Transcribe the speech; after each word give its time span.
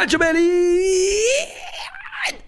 Calcio 0.00 0.18
Berlin! 0.18 0.40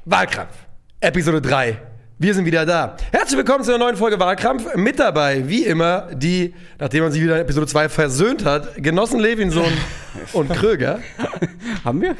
Wahlkampf. 0.06 0.54
Episode 1.00 1.42
3. 1.42 1.76
Wir 2.18 2.32
sind 2.32 2.46
wieder 2.46 2.64
da. 2.64 2.96
Herzlich 3.10 3.36
willkommen 3.36 3.62
zu 3.62 3.72
einer 3.74 3.84
neuen 3.84 3.96
Folge 3.96 4.18
Wahlkampf. 4.18 4.74
Mit 4.74 4.98
dabei, 4.98 5.46
wie 5.46 5.64
immer, 5.64 6.08
die, 6.14 6.54
nachdem 6.78 7.02
man 7.02 7.12
sich 7.12 7.20
wieder 7.20 7.34
in 7.34 7.42
Episode 7.42 7.66
2 7.66 7.90
versöhnt 7.90 8.46
hat, 8.46 8.82
Genossen 8.82 9.20
Levinson 9.20 9.70
und 10.32 10.48
Kröger. 10.48 11.00
Haben 11.84 12.00
wir? 12.00 12.16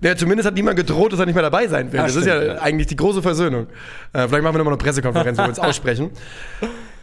Ja, 0.00 0.14
zumindest 0.14 0.46
hat 0.46 0.54
niemand 0.54 0.76
gedroht, 0.76 1.12
dass 1.12 1.18
er 1.18 1.26
nicht 1.26 1.34
mehr 1.34 1.42
dabei 1.42 1.66
sein 1.66 1.90
will. 1.90 1.98
Ah, 1.98 2.06
das 2.06 2.14
ist 2.14 2.26
ja, 2.26 2.36
stimmt, 2.36 2.54
ja. 2.58 2.62
eigentlich 2.62 2.86
die 2.86 2.96
große 2.96 3.20
Versöhnung. 3.20 3.66
Äh, 4.12 4.28
vielleicht 4.28 4.44
machen 4.44 4.54
wir 4.54 4.58
nochmal 4.58 4.74
eine 4.74 4.76
Pressekonferenz, 4.76 5.38
wo 5.38 5.42
wir 5.42 5.48
uns 5.48 5.58
aussprechen. 5.58 6.12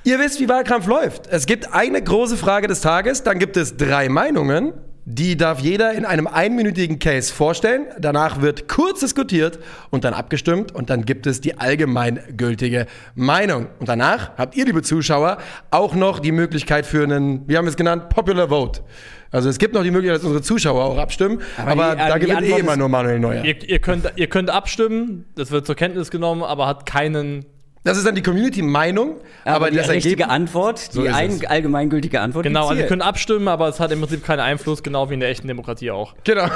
Ihr 0.05 0.17
wisst, 0.19 0.39
wie 0.39 0.47
Wahlkampf 0.47 0.87
läuft. 0.87 1.27
Es 1.27 1.45
gibt 1.45 1.73
eine 1.73 2.01
große 2.01 2.37
Frage 2.37 2.67
des 2.67 2.79
Tages, 2.79 3.23
dann 3.23 3.37
gibt 3.37 3.57
es 3.57 3.75
drei 3.75 4.07
Meinungen. 4.07 4.71
Die 5.07 5.37
darf 5.37 5.59
jeder 5.59 5.93
in 5.93 6.03
einem 6.03 6.25
einminütigen 6.25 6.97
Case 6.97 7.31
vorstellen. 7.31 7.85
Danach 7.99 8.41
wird 8.41 8.67
kurz 8.67 9.01
diskutiert 9.01 9.59
und 9.91 10.03
dann 10.03 10.15
abgestimmt 10.15 10.73
und 10.73 10.89
dann 10.89 11.05
gibt 11.05 11.27
es 11.27 11.41
die 11.41 11.59
allgemeingültige 11.59 12.87
Meinung. 13.13 13.67
Und 13.79 13.87
danach 13.87 14.31
habt 14.35 14.55
ihr, 14.55 14.65
liebe 14.65 14.81
Zuschauer, 14.81 15.37
auch 15.69 15.93
noch 15.93 16.17
die 16.19 16.31
Möglichkeit 16.31 16.87
für 16.87 17.03
einen, 17.03 17.47
wie 17.47 17.55
haben 17.55 17.65
wir 17.65 17.69
es 17.69 17.77
genannt, 17.77 18.09
Popular 18.09 18.49
Vote. 18.49 18.81
Also 19.29 19.47
es 19.49 19.59
gibt 19.59 19.75
noch 19.75 19.83
die 19.83 19.91
Möglichkeit, 19.91 20.17
dass 20.17 20.23
unsere 20.25 20.41
Zuschauer 20.41 20.83
auch 20.83 20.97
abstimmen, 20.97 21.39
aber, 21.57 21.71
Aber 21.71 21.91
die- 21.91 21.97
da 21.99 22.05
aber 22.07 22.19
die 22.19 22.25
gewinnt 22.25 22.41
eh 22.47 22.59
immer 22.59 22.75
nur 22.77 22.89
Manuel 22.89 23.19
Neuer. 23.19 23.43
Ihr, 23.45 23.61
ihr, 23.69 23.79
könnt, 23.79 24.11
ihr 24.15 24.27
könnt 24.27 24.49
abstimmen, 24.49 25.25
das 25.35 25.51
wird 25.51 25.67
zur 25.67 25.75
Kenntnis 25.75 26.09
genommen, 26.09 26.41
aber 26.41 26.65
hat 26.65 26.85
keinen. 26.87 27.45
Das 27.85 27.99
ist 27.99 28.07
dann 28.07 28.15
die 28.15 28.23
Community-Meinung, 28.23 29.17
aber, 29.43 29.55
Aber, 29.55 29.69
die 29.69 29.77
das 29.77 29.89
richtige 29.89 30.23
Ergebnis. 30.23 30.35
Antwort, 30.35 30.79
So 30.79 31.03
die 31.03 31.09
ein, 31.09 31.39
allgemeingültige 31.45 32.19
Antwort. 32.19 32.41
Genau, 32.41 32.63
also 32.63 32.73
hier. 32.73 32.87
könnt 32.87 33.03
abstimmen, 33.03 33.47
aber 33.47 33.69
es 33.69 33.79
hat 33.79 33.91
im 33.91 33.99
Prinzip 33.99 34.25
keinen 34.25 34.39
Einfluss, 34.39 34.81
genau 34.81 35.11
wie 35.11 35.13
in 35.13 35.19
der 35.19 35.29
echten 35.29 35.47
Demokratie 35.47 35.91
auch. 35.91 36.15
Genau. 36.23 36.47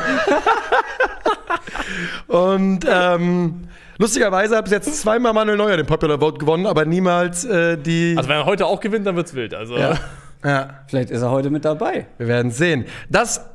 Und 2.27 2.79
ähm, 2.89 3.67
lustigerweise 3.99 4.57
hat 4.57 4.63
bis 4.65 4.73
jetzt 4.73 5.01
zweimal 5.01 5.33
Manuel 5.33 5.57
Neuer 5.57 5.77
den 5.77 5.85
Popular 5.85 6.19
Vote 6.19 6.39
gewonnen, 6.39 6.65
aber 6.65 6.85
niemals 6.85 7.45
äh, 7.45 7.77
die. 7.77 8.15
Also 8.17 8.27
wenn 8.27 8.37
er 8.37 8.45
heute 8.45 8.65
auch 8.65 8.79
gewinnt, 8.79 9.05
dann 9.05 9.15
wird's 9.15 9.35
wild. 9.35 9.53
Also 9.53 9.77
ja. 9.77 9.99
ja, 10.43 10.79
Vielleicht 10.87 11.11
ist 11.11 11.21
er 11.21 11.29
heute 11.29 11.51
mit 11.51 11.63
dabei. 11.63 12.07
wir 12.17 12.27
werden 12.27 12.49
sehen. 12.49 12.85
Das 13.07 13.45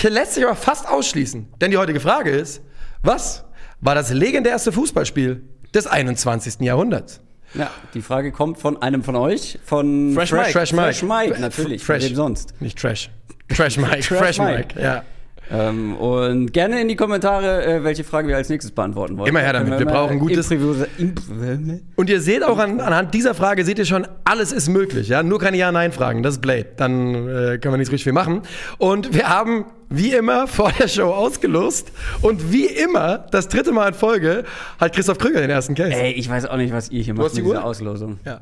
lässt 0.00 0.34
sich 0.34 0.44
aber 0.44 0.54
fast 0.54 0.88
ausschließen, 0.88 1.48
denn 1.60 1.72
die 1.72 1.76
heutige 1.76 1.98
Frage 1.98 2.30
ist: 2.30 2.62
Was 3.02 3.44
war 3.80 3.96
das 3.96 4.12
legendärste 4.12 4.70
Fußballspiel 4.70 5.42
des 5.76 5.86
21. 5.86 6.60
Jahrhunderts? 6.60 7.20
Ja, 7.54 7.70
die 7.94 8.02
Frage 8.02 8.32
kommt 8.32 8.58
von 8.58 8.82
einem 8.82 9.02
von 9.02 9.16
euch, 9.16 9.58
von 9.64 10.12
Fresh 10.14 10.32
Mike. 10.32 10.50
Fresh 10.50 10.72
Mike. 10.72 10.82
Fresh 10.84 11.02
Mike, 11.02 11.40
natürlich. 11.40 11.84
Fresh. 11.84 12.04
Wem 12.04 12.14
sonst? 12.14 12.60
Nicht 12.60 12.78
Trash. 12.78 13.10
Trash 13.48 13.76
Mike. 13.78 13.90
Trash 14.00 14.06
Fresh 14.06 14.38
Mike. 14.38 14.74
Mike. 14.74 14.80
Ja. 14.80 15.04
Ähm, 15.50 15.96
und 15.96 16.52
gerne 16.52 16.80
in 16.80 16.88
die 16.88 16.96
Kommentare, 16.96 17.64
äh, 17.64 17.84
welche 17.84 18.02
Frage 18.02 18.28
wir 18.28 18.36
als 18.36 18.48
nächstes 18.48 18.72
beantworten 18.72 19.16
wollen. 19.16 19.28
Immer 19.28 19.40
her 19.40 19.52
damit. 19.52 19.78
Wir 19.78 19.86
mal 19.86 19.92
brauchen 19.92 20.18
gutes- 20.18 20.50
Und 20.50 22.10
ihr 22.10 22.20
seht 22.20 22.42
auch 22.42 22.58
an, 22.58 22.80
anhand 22.80 23.14
dieser 23.14 23.34
Frage, 23.34 23.64
seht 23.64 23.78
ihr 23.78 23.84
schon, 23.84 24.08
alles 24.24 24.50
ist 24.50 24.68
möglich. 24.68 25.08
Ja? 25.08 25.22
Nur 25.22 25.38
keine 25.38 25.56
Ja-Nein-Fragen, 25.56 26.24
das 26.24 26.34
ist 26.34 26.40
Blade. 26.40 26.66
Dann 26.76 27.14
äh, 27.14 27.58
können 27.58 27.74
wir 27.74 27.76
nicht 27.76 27.86
so 27.86 27.92
richtig 27.92 28.04
viel 28.04 28.12
machen. 28.12 28.42
Und 28.78 29.14
wir 29.14 29.28
haben 29.28 29.66
wie 29.88 30.12
immer 30.12 30.46
vor 30.48 30.72
der 30.78 30.88
Show 30.88 31.12
ausgelost. 31.12 31.92
Und 32.22 32.52
wie 32.52 32.66
immer, 32.66 33.26
das 33.30 33.48
dritte 33.48 33.72
Mal 33.72 33.88
in 33.88 33.94
Folge, 33.94 34.44
hat 34.80 34.94
Christoph 34.94 35.18
Krüger 35.18 35.40
den 35.40 35.50
ersten 35.50 35.74
Case. 35.74 35.92
Ey, 35.94 36.12
ich 36.12 36.28
weiß 36.28 36.46
auch 36.46 36.56
nicht, 36.56 36.72
was 36.72 36.90
ihr 36.90 37.02
hier 37.02 37.14
macht 37.14 37.34
mit 37.34 37.44
dieser? 37.44 37.64
Auslosung. 37.64 38.18
Ja. 38.24 38.40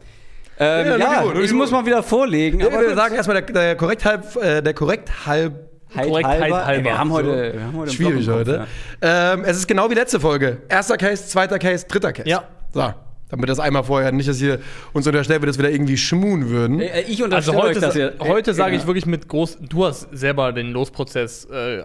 Ähm, 0.59 0.87
Ja, 0.87 0.97
ja, 0.97 1.25
Uhr, 1.25 1.35
die 1.35 1.41
ich 1.43 1.53
muss 1.53 1.71
mal 1.71 1.85
wieder 1.85 2.03
vorlegen. 2.03 2.61
Ja, 2.61 2.69
aber 2.69 2.81
wir 2.81 2.95
sagen 2.95 3.15
erstmal, 3.17 3.43
der, 3.43 3.53
der 3.53 3.77
korrekt 3.77 4.05
halb, 4.05 4.37
äh, 4.37 4.63
der 4.63 4.73
korrekt 4.75 5.27
halb 5.27 5.53
Halt 5.97 6.09
Korrektheit 6.09 6.41
halber. 6.43 6.67
halber. 6.67 6.79
Ey, 6.79 6.85
wir 6.85 6.99
haben 6.99 7.13
heute, 7.13 7.29
So. 7.53 7.59
wir 7.59 7.65
haben 7.67 7.77
heute 7.79 7.93
schwierig 7.93 8.27
im 8.27 8.35
heute. 8.35 8.59
Kopf, 8.59 8.69
Ähm, 9.03 9.45
es 9.45 9.57
ist 9.59 9.69
genau 9.69 9.89
wie 9.91 9.95
letzte 9.95 10.19
Folge. 10.19 10.59
Erster 10.69 10.97
Case, 10.97 11.27
zweiter 11.29 11.59
Case, 11.61 11.87
dritter 11.87 12.13
Case. 12.13 12.29
Ja. 12.29 12.43
So. 12.73 12.93
Damit 13.35 13.49
das 13.49 13.59
einmal 13.59 13.83
vorher 13.83 14.13
nicht, 14.13 14.29
dass 14.29 14.39
hier 14.39 14.61
uns 14.93 15.07
unterstellt 15.09 15.43
wird, 15.43 15.49
dass 15.51 15.59
wir 15.59 15.65
da 15.65 15.69
irgendwie 15.71 15.97
schmuhen 15.97 16.51
würden. 16.51 16.79
Ja. 16.79 16.87
Äh, 16.87 17.01
Ich 17.03 17.09
Also 17.23 17.25
unterstelle 17.25 17.59
heute, 17.59 17.69
euch, 17.79 17.81
dass 17.81 17.97
ihr, 17.97 18.13
heute 18.21 18.55
sage 18.55 18.75
Ja. 18.77 18.81
ich 18.81 18.87
wirklich 18.87 19.07
mit 19.07 19.27
groß. 19.29 19.59
Du 19.69 19.85
hast 19.85 20.07
selber 20.13 20.53
den 20.53 20.71
Losprozess 20.71 21.47
äh, 21.47 21.83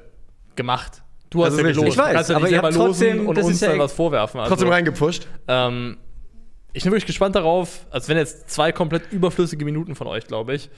gemacht. 0.56 1.02
Du 1.32 1.40
Das 1.40 1.50
hast 1.54 1.58
ja 1.60 1.64
richtig. 1.66 1.82
gelost. 1.84 1.98
Ich 1.98 2.04
weiß, 2.04 2.14
kannst 2.14 2.30
ja 2.30 2.36
aber 2.36 2.50
ihr 2.50 2.62
habt 2.62 2.74
trotzdem- 2.76 3.28
und 3.28 3.36
das 3.36 3.46
uns 3.46 3.56
ist 3.56 3.62
ja 3.62 3.70
dann 3.70 3.80
was 3.80 3.94
vorwerfen. 3.94 4.40
Also, 4.40 4.50
Trotzdem 4.52 4.70
reingepusht. 4.70 5.28
ähm, 5.48 5.98
ich 6.74 6.84
bin 6.84 6.92
wirklich 6.92 7.08
gespannt 7.08 7.36
darauf, 7.36 7.88
als 7.90 8.08
wenn 8.10 8.18
jetzt 8.18 8.52
zwei 8.52 8.72
komplett 8.72 9.12
überflüssige 9.12 9.66
Minuten 9.66 9.96
von 9.96 10.06
euch, 10.06 10.28
glaube 10.28 10.54
ich. 10.54 10.70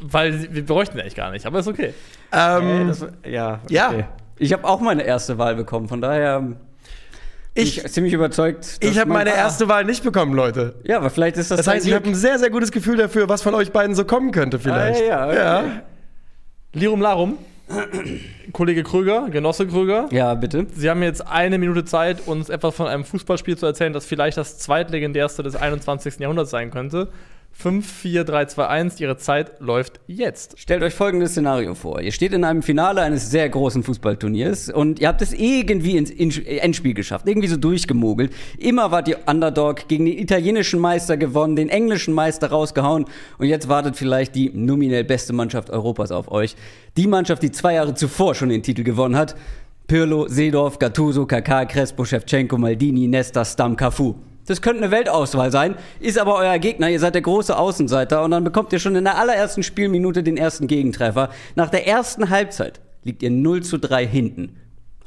Weil 0.00 0.54
wir 0.54 0.64
bräuchten 0.64 1.00
eigentlich 1.00 1.16
gar 1.16 1.32
nicht, 1.32 1.44
aber 1.46 1.58
ist 1.58 1.66
okay. 1.66 1.92
Ähm, 2.32 2.62
Ey, 2.68 2.86
das, 2.86 3.06
ja, 3.28 3.60
Ja. 3.68 3.88
okay. 3.88 4.04
Ich 4.38 4.52
habe 4.52 4.62
auch 4.68 4.80
meine 4.80 5.02
erste 5.02 5.36
Wahl 5.38 5.56
bekommen, 5.56 5.88
von 5.88 6.00
daher 6.00 6.52
ich 7.58 7.84
ich 7.84 7.92
ziemlich 7.92 8.12
überzeugt. 8.12 8.82
dass 8.82 8.90
ich 8.90 8.98
habe 8.98 9.08
mein- 9.08 9.24
meine 9.24 9.32
Ah, 9.34 9.38
erste 9.38 9.68
Wahl 9.68 9.84
nicht 9.84 10.02
bekommen, 10.04 10.34
Leute. 10.34 10.74
Ja, 10.84 10.96
aber 10.98 11.10
vielleicht 11.10 11.36
ist 11.36 11.50
das. 11.50 11.58
Das 11.58 11.66
heißt, 11.66 11.86
ich 11.86 11.92
habe 11.94 12.06
ein 12.06 12.14
sehr, 12.14 12.38
sehr 12.38 12.50
gutes 12.50 12.72
Gefühl 12.72 12.96
dafür, 12.96 13.28
was 13.28 13.42
von 13.42 13.54
euch 13.54 13.72
beiden 13.72 13.94
so 13.94 14.04
kommen 14.04 14.30
könnte 14.32 14.58
vielleicht. 14.58 15.02
Ah, 15.02 15.06
ja, 15.06 15.26
okay. 15.26 15.36
ja. 15.36 15.64
Lirum 16.74 17.00
Larum, 17.00 17.38
Kollege 18.52 18.82
Kröger, 18.82 19.28
Genosse 19.30 19.66
Kröger. 19.66 20.02
Glück. 20.02 20.12
Ja, 20.12 20.34
bitte. 20.34 20.66
Sie 20.74 20.88
haben 20.88 21.02
jetzt 21.02 21.26
eine 21.26 21.58
Minute 21.58 21.84
Zeit, 21.84 22.26
uns 22.26 22.48
etwas 22.48 22.74
von 22.74 22.86
einem 22.86 23.04
Fußballspiel 23.04 23.56
zu 23.58 23.66
erzählen, 23.66 23.92
das 23.92 24.06
vielleicht 24.06 24.36
das 24.38 24.58
zweitlegendärste 24.58 25.42
des 25.42 25.56
21. 25.56 26.20
Jahrhunderts 26.20 26.50
sein 26.50 26.70
könnte. 26.70 27.08
5, 27.60 27.84
4, 27.84 28.22
3, 28.22 28.44
2, 28.44 28.66
1, 28.68 29.00
Ihre 29.00 29.16
Zeit 29.16 29.58
läuft 29.58 29.98
jetzt. 30.06 30.60
Stellt 30.60 30.80
euch 30.84 30.94
folgendes 30.94 31.32
Szenario 31.32 31.74
vor. 31.74 32.00
Ihr 32.00 32.12
steht 32.12 32.32
in 32.32 32.44
einem 32.44 32.62
Finale 32.62 33.02
eines 33.02 33.32
sehr 33.32 33.48
großen 33.48 33.82
Fußballturniers 33.82 34.68
und 34.68 35.00
ihr 35.00 35.08
habt 35.08 35.22
es 35.22 35.32
irgendwie 35.32 35.96
ins 35.96 36.08
In- 36.08 36.46
Endspiel 36.46 36.94
geschafft, 36.94 37.26
irgendwie 37.26 37.48
so 37.48 37.56
durchgemogelt. 37.56 38.32
Immer 38.58 38.92
wart 38.92 39.08
ihr 39.08 39.18
Underdog, 39.26 39.88
gegen 39.88 40.04
den 40.06 40.18
italienischen 40.18 40.78
Meister 40.78 41.16
gewonnen, 41.16 41.56
den 41.56 41.68
englischen 41.68 42.14
Meister 42.14 42.48
rausgehauen 42.50 43.06
und 43.38 43.46
jetzt 43.48 43.68
wartet 43.68 43.96
vielleicht 43.96 44.36
die 44.36 44.50
nominell 44.54 45.02
beste 45.02 45.32
Mannschaft 45.32 45.68
Europas 45.70 46.12
auf 46.12 46.30
euch. 46.30 46.54
Die 46.96 47.08
Mannschaft, 47.08 47.42
die 47.42 47.50
zwei 47.50 47.74
Jahre 47.74 47.94
zuvor 47.94 48.36
schon 48.36 48.50
den 48.50 48.62
Titel 48.62 48.84
gewonnen 48.84 49.16
hat. 49.16 49.34
Pirlo, 49.88 50.28
Seedorf, 50.28 50.78
Gattuso, 50.78 51.22
Kaká, 51.26 51.66
Crespo, 51.66 52.04
Shevchenko, 52.04 52.56
Maldini, 52.56 53.08
Nesta, 53.08 53.44
Stam, 53.44 53.74
Cafu. 53.74 54.14
Das 54.48 54.62
könnte 54.62 54.82
eine 54.82 54.90
Weltauswahl 54.90 55.52
sein, 55.52 55.76
ist 56.00 56.18
aber 56.18 56.36
euer 56.36 56.58
Gegner. 56.58 56.88
Ihr 56.88 57.00
seid 57.00 57.14
der 57.14 57.22
große 57.22 57.56
Außenseiter 57.56 58.24
und 58.24 58.30
dann 58.30 58.44
bekommt 58.44 58.72
ihr 58.72 58.78
schon 58.78 58.96
in 58.96 59.04
der 59.04 59.18
allerersten 59.18 59.62
Spielminute 59.62 60.22
den 60.22 60.38
ersten 60.38 60.66
Gegentreffer. 60.66 61.28
Nach 61.54 61.68
der 61.68 61.86
ersten 61.86 62.30
Halbzeit 62.30 62.80
liegt 63.04 63.22
ihr 63.22 63.30
0 63.30 63.62
zu 63.62 63.78
3 63.78 64.06
hinten. 64.06 64.56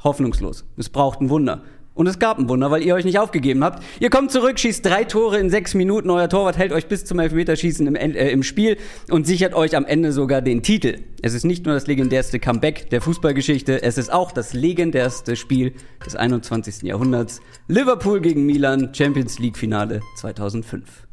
Hoffnungslos. 0.04 0.64
Es 0.76 0.88
braucht 0.88 1.20
ein 1.20 1.28
Wunder. 1.28 1.62
Und 1.94 2.06
es 2.06 2.18
gab 2.18 2.38
ein 2.38 2.48
Wunder, 2.48 2.70
weil 2.70 2.82
ihr 2.82 2.94
euch 2.94 3.04
nicht 3.04 3.18
aufgegeben 3.18 3.62
habt. 3.62 3.82
Ihr 4.00 4.08
kommt 4.08 4.30
zurück, 4.30 4.58
schießt 4.58 4.84
drei 4.84 5.04
Tore 5.04 5.38
in 5.38 5.50
sechs 5.50 5.74
Minuten. 5.74 6.08
Euer 6.10 6.28
Torwart 6.28 6.56
hält 6.56 6.72
euch 6.72 6.86
bis 6.86 7.04
zum 7.04 7.18
Elfmeterschießen 7.18 7.86
im, 7.86 7.94
äh, 7.94 8.30
im 8.30 8.42
Spiel 8.42 8.78
und 9.10 9.26
sichert 9.26 9.54
euch 9.54 9.76
am 9.76 9.84
Ende 9.84 10.12
sogar 10.12 10.40
den 10.40 10.62
Titel. 10.62 11.00
Es 11.20 11.34
ist 11.34 11.44
nicht 11.44 11.66
nur 11.66 11.74
das 11.74 11.86
legendärste 11.86 12.40
Comeback 12.40 12.88
der 12.90 13.02
Fußballgeschichte, 13.02 13.82
es 13.82 13.98
ist 13.98 14.12
auch 14.12 14.32
das 14.32 14.54
legendärste 14.54 15.36
Spiel 15.36 15.74
des 16.04 16.16
21. 16.16 16.82
Jahrhunderts. 16.82 17.40
Liverpool 17.68 18.20
gegen 18.20 18.46
Milan, 18.46 18.94
Champions 18.94 19.38
League 19.38 19.58
Finale 19.58 20.00
2005. 20.16 21.06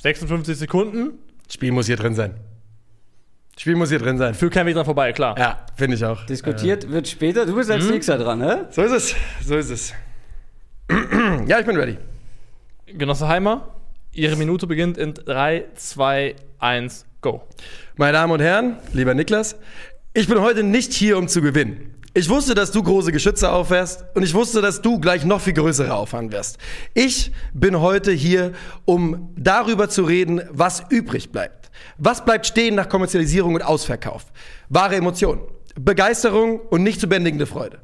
56 0.00 0.56
Sekunden, 0.56 1.18
Spiel 1.50 1.72
muss 1.72 1.86
hier 1.86 1.96
drin 1.96 2.14
sein. 2.14 2.34
Spiel 3.58 3.74
muss 3.74 3.88
hier 3.88 3.98
drin 3.98 4.18
sein. 4.18 4.34
führt 4.34 4.54
kein 4.54 4.66
Weg 4.66 4.74
dran 4.74 4.84
vorbei, 4.84 5.12
klar. 5.12 5.36
Ja, 5.36 5.66
finde 5.74 5.96
ich 5.96 6.04
auch. 6.04 6.24
Diskutiert 6.26 6.90
wird 6.90 7.08
später. 7.08 7.44
Du 7.44 7.56
bist 7.56 7.70
als 7.70 7.88
nächster 7.90 8.16
dran, 8.16 8.38
ne? 8.38 8.68
So 8.70 8.82
ist 8.82 8.92
es. 8.92 9.14
So 9.44 9.56
ist 9.56 9.70
es. 9.70 9.92
ja, 11.46 11.58
ich 11.58 11.66
bin 11.66 11.76
ready. 11.76 11.98
Genosse 12.86 13.26
Heimer, 13.26 13.74
Ihre 14.12 14.36
Minute 14.36 14.66
beginnt 14.66 14.96
in 14.96 15.12
3, 15.12 15.64
2, 15.74 16.36
1, 16.60 17.04
go. 17.20 17.42
Meine 17.96 18.12
Damen 18.12 18.32
und 18.32 18.40
Herren, 18.40 18.76
lieber 18.92 19.12
Niklas, 19.12 19.56
ich 20.14 20.28
bin 20.28 20.40
heute 20.40 20.62
nicht 20.62 20.92
hier, 20.92 21.18
um 21.18 21.28
zu 21.28 21.42
gewinnen. 21.42 21.94
Ich 22.14 22.28
wusste, 22.28 22.54
dass 22.54 22.72
du 22.72 22.82
große 22.82 23.12
Geschütze 23.12 23.50
aufwärst 23.52 24.04
und 24.14 24.22
ich 24.22 24.34
wusste, 24.34 24.62
dass 24.62 24.82
du 24.82 24.98
gleich 24.98 25.24
noch 25.24 25.40
viel 25.40 25.52
größere 25.52 25.92
auffahren 25.92 26.32
wirst. 26.32 26.58
Ich 26.94 27.32
bin 27.52 27.80
heute 27.80 28.12
hier, 28.12 28.52
um 28.84 29.32
darüber 29.36 29.88
zu 29.88 30.04
reden, 30.04 30.42
was 30.50 30.84
übrig 30.90 31.30
bleibt. 31.30 31.57
Was 31.98 32.24
bleibt 32.24 32.46
stehen 32.46 32.74
nach 32.74 32.88
Kommerzialisierung 32.88 33.54
und 33.54 33.62
Ausverkauf? 33.62 34.26
Wahre 34.68 34.96
Emotionen, 34.96 35.40
Begeisterung 35.74 36.60
und 36.60 36.82
nicht 36.82 37.00
zu 37.00 37.08
bändigende 37.08 37.46
Freude. 37.46 37.80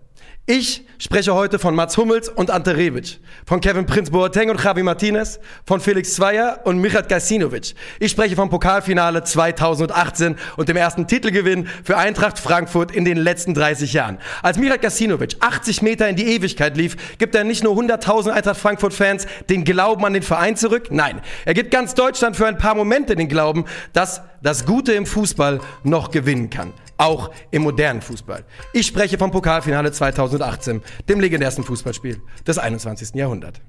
Ich 0.46 0.84
spreche 0.98 1.32
heute 1.32 1.58
von 1.58 1.74
Mats 1.74 1.96
Hummels 1.96 2.28
und 2.28 2.50
Ante 2.50 2.76
Rebic, 2.76 3.18
von 3.46 3.62
Kevin 3.62 3.86
Prinz 3.86 4.10
Boateng 4.10 4.50
und 4.50 4.62
Javi 4.62 4.82
Martinez, 4.82 5.40
von 5.64 5.80
Felix 5.80 6.12
Zweier 6.12 6.60
und 6.64 6.82
Michat 6.82 7.08
Gajsinovic. 7.08 7.74
Ich 7.98 8.10
spreche 8.10 8.36
vom 8.36 8.50
Pokalfinale 8.50 9.24
2018 9.24 10.36
und 10.58 10.68
dem 10.68 10.76
ersten 10.76 11.06
Titelgewinn 11.06 11.66
für 11.82 11.96
Eintracht 11.96 12.38
Frankfurt 12.38 12.92
in 12.92 13.06
den 13.06 13.16
letzten 13.16 13.54
30 13.54 13.94
Jahren. 13.94 14.18
Als 14.42 14.58
Michat 14.58 14.82
Gajsinovic 14.82 15.36
80 15.40 15.80
Meter 15.80 16.10
in 16.10 16.16
die 16.16 16.26
Ewigkeit 16.26 16.76
lief, 16.76 17.16
gibt 17.16 17.34
er 17.34 17.44
nicht 17.44 17.64
nur 17.64 17.74
100.000 17.74 18.28
Eintracht 18.28 18.60
Frankfurt-Fans 18.60 19.26
den 19.48 19.64
Glauben 19.64 20.04
an 20.04 20.12
den 20.12 20.22
Verein 20.22 20.56
zurück, 20.56 20.88
nein, 20.90 21.22
er 21.46 21.54
gibt 21.54 21.70
ganz 21.70 21.94
Deutschland 21.94 22.36
für 22.36 22.46
ein 22.46 22.58
paar 22.58 22.74
Momente 22.74 23.16
den 23.16 23.30
Glauben, 23.30 23.64
dass 23.94 24.20
das 24.42 24.66
Gute 24.66 24.92
im 24.92 25.06
Fußball 25.06 25.60
noch 25.84 26.10
gewinnen 26.10 26.50
kann. 26.50 26.74
Auch 26.96 27.30
im 27.50 27.62
modernen 27.62 28.00
Fußball. 28.02 28.44
Ich 28.72 28.86
spreche 28.86 29.18
vom 29.18 29.30
Pokalfinale 29.30 29.90
2018, 29.90 30.80
dem 31.08 31.20
legendärsten 31.20 31.64
Fußballspiel 31.64 32.20
des 32.46 32.58
21. 32.58 33.14
Jahrhunderts. 33.14 33.60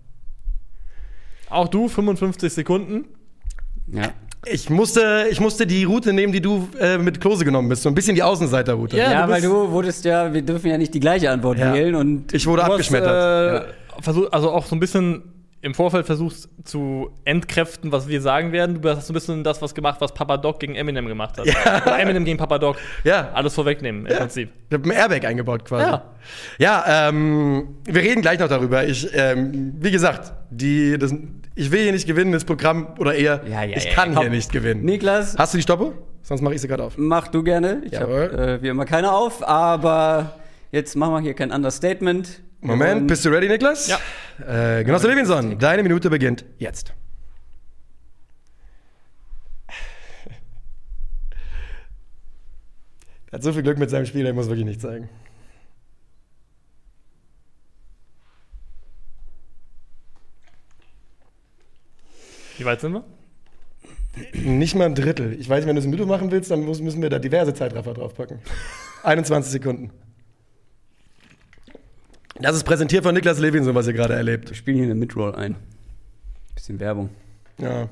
Auch 1.50 1.68
du, 1.68 1.88
55 1.88 2.54
Sekunden. 2.54 3.06
Ja. 3.88 4.12
Ich 4.48 4.70
musste, 4.70 5.26
ich 5.32 5.40
musste 5.40 5.66
die 5.66 5.84
Route 5.86 6.14
nehmen, 6.14 6.32
die 6.32 6.42
du 6.42 6.68
äh, 6.80 7.00
mit 7.00 7.20
Klose 7.20 7.46
genommen 7.46 7.68
bist. 7.70 7.82
So 7.82 7.90
ein 7.90 7.96
bisschen 7.96 8.14
die 8.14 8.22
Außenseiterroute. 8.24 8.96
Ja, 8.98 9.12
Ja, 9.12 9.26
du 9.26 9.32
weil 9.32 9.42
du 9.42 9.72
wurdest 9.72 10.06
ja, 10.06 10.32
wir 10.34 10.44
dürfen 10.44 10.68
ja 10.70 10.78
nicht 10.78 10.94
die 10.94 11.00
gleiche 11.00 11.32
Antwort 11.32 11.58
Ja. 11.58 11.74
wählen 11.74 11.96
und 11.96 12.32
Ich 12.34 12.46
wurde 12.46 12.62
Du 12.62 12.66
hast, 12.68 12.72
abgeschmettert. 12.74 13.68
äh, 13.98 14.02
versuch, 14.04 14.28
also 14.32 14.52
auch 14.52 14.66
so 14.68 14.76
ein 14.76 14.80
bisschen 14.80 15.24
im 15.66 15.74
Vorfeld 15.74 16.06
versucht 16.06 16.48
zu 16.64 17.10
entkräften, 17.24 17.92
was 17.92 18.08
wir 18.08 18.22
sagen 18.22 18.52
werden. 18.52 18.82
Du 18.82 18.88
hast 18.90 19.08
so 19.08 19.14
ein 19.14 19.16
bisschen 19.16 19.44
das 19.44 19.64
was 19.64 19.74
gemacht, 19.74 20.00
was 20.00 20.14
Papa 20.14 20.38
Doc 20.38 20.60
gegen 20.60 20.76
Eminem 20.76 21.08
gemacht 21.08 21.40
hat. 21.40 21.48
Oder 21.88 21.98
Eminem 22.00 22.24
gegen 22.24 22.38
Papa 22.38 22.60
Doc. 22.60 22.78
Ja. 23.04 23.32
Alles 23.34 23.56
vorwegnehmen, 23.56 24.06
im 24.06 24.16
Prinzip. 24.16 24.50
Ich 24.70 24.74
habe 24.76 24.88
ein 24.88 24.92
Airbag 24.92 25.26
eingebaut 25.28 25.66
quasi. 25.66 25.86
Ja. 25.90 26.04
Ja, 26.60 27.10
ähm, 27.10 27.78
wir 27.84 28.02
reden 28.04 28.22
gleich 28.22 28.38
noch 28.38 28.48
darüber. 28.48 28.86
Ich, 28.86 29.10
ähm, 29.14 29.74
wie 29.80 29.90
gesagt, 29.90 30.34
die, 30.52 31.00
das, 31.00 31.16
ich 31.56 31.72
will 31.72 31.82
hier 31.82 31.92
nicht 31.94 32.06
gewinnen, 32.06 32.32
das 32.32 32.46
Programm, 32.46 32.90
oder 33.00 33.16
eher, 33.16 33.42
Ja, 33.50 33.64
ja, 33.64 33.76
ich 33.76 33.86
ja, 33.86 33.92
kann 33.94 34.20
hier 34.20 34.30
nicht 34.30 34.52
gewinnen. 34.52 34.86
Niklas, 34.86 35.36
Hast 35.36 35.56
du 35.56 35.58
die 35.58 35.64
Stoppe? 35.64 35.94
Sonst 36.22 36.42
mache 36.42 36.54
ich 36.54 36.62
sie 36.62 36.68
gerade 36.68 36.84
auf. 36.84 36.94
mach 36.98 37.28
du 37.30 37.42
gerne. 37.42 37.82
Ich 37.86 38.00
habe 38.00 38.12
Jawohl. 38.32 38.40
äh, 38.40 38.62
wie 38.62 38.68
immer 38.68 38.86
keine 38.86 39.12
auf, 39.12 39.48
aber 39.48 40.36
jetzt 40.72 40.96
machen 40.96 41.14
wir 41.14 41.22
hier 41.22 41.34
kein 41.34 41.52
Understatement. 41.52 42.42
Moment, 42.66 43.08
bist 43.08 43.24
du 43.24 43.30
ready, 43.30 43.48
Niklas? 43.48 43.88
Ja. 43.88 44.00
Äh, 44.80 44.84
Genosse 44.84 45.08
Levinson, 45.08 45.60
deine 45.60 45.84
Minute 45.84 46.10
beginnt 46.10 46.46
jetzt. 46.58 46.94
Er 53.32 53.40
hat 53.40 53.44
so 53.44 53.52
viel 53.52 53.64
Glück 53.64 53.78
mit 53.78 53.90
seinem 53.90 54.06
Spiel, 54.06 54.26
er 54.26 54.34
muss 54.34 54.48
wirklich 54.48 54.66
nichts 54.66 54.82
sagen. 54.82 55.10
Wie 62.58 62.64
weit 62.66 62.80
sind 62.80 62.94
wir? 62.94 63.04
Nicht 64.34 64.76
mal 64.76 64.86
ein 64.86 64.96
Drittel. 64.96 65.34
Ich 65.34 65.50
weiß, 65.50 65.66
wenn 65.66 65.76
du 65.76 65.80
es 65.80 65.86
im 65.86 65.92
Mittel 65.92 66.06
machen 66.06 66.32
willst, 66.32 66.50
dann 66.50 66.64
müssen 66.64 67.02
wir 67.02 67.10
da 67.10 67.20
diverse 67.20 67.54
Zeitraffer 67.54 67.94
draufpacken. 67.94 68.40
21 69.04 69.52
Sekunden. 69.52 69.92
Das 72.40 72.56
ist 72.56 72.64
präsentiert 72.66 73.04
von 73.04 73.16
Niklas 73.16 73.40
Levinson, 73.40 73.76
was 73.76 73.88
ihr 73.88 73.94
gerade 73.94 74.14
erlebt. 74.14 74.50
Wir 74.50 74.56
spielen 74.56 74.76
hier 74.78 74.86
eine 74.86 74.96
Midroll 74.96 75.34
ein. 75.36 75.56
Bisschen 76.54 76.80
Werbung. 76.80 77.10
Ja. 77.60 77.88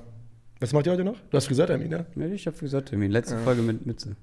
Was 0.60 0.74
macht 0.74 0.86
ihr 0.86 0.92
heute 0.92 1.04
noch? 1.04 1.16
Du 1.30 1.38
hast 1.38 1.45
Friseurtermin, 1.48 1.90
ne? 1.90 2.06
Ja, 2.16 2.25
ich 2.28 2.45
habe 2.48 2.57
gesagt, 2.57 2.90
Termin. 2.90 3.12
Letzte 3.12 3.38
Folge 3.38 3.62
mit 3.62 3.86
Mütze. 3.86 4.16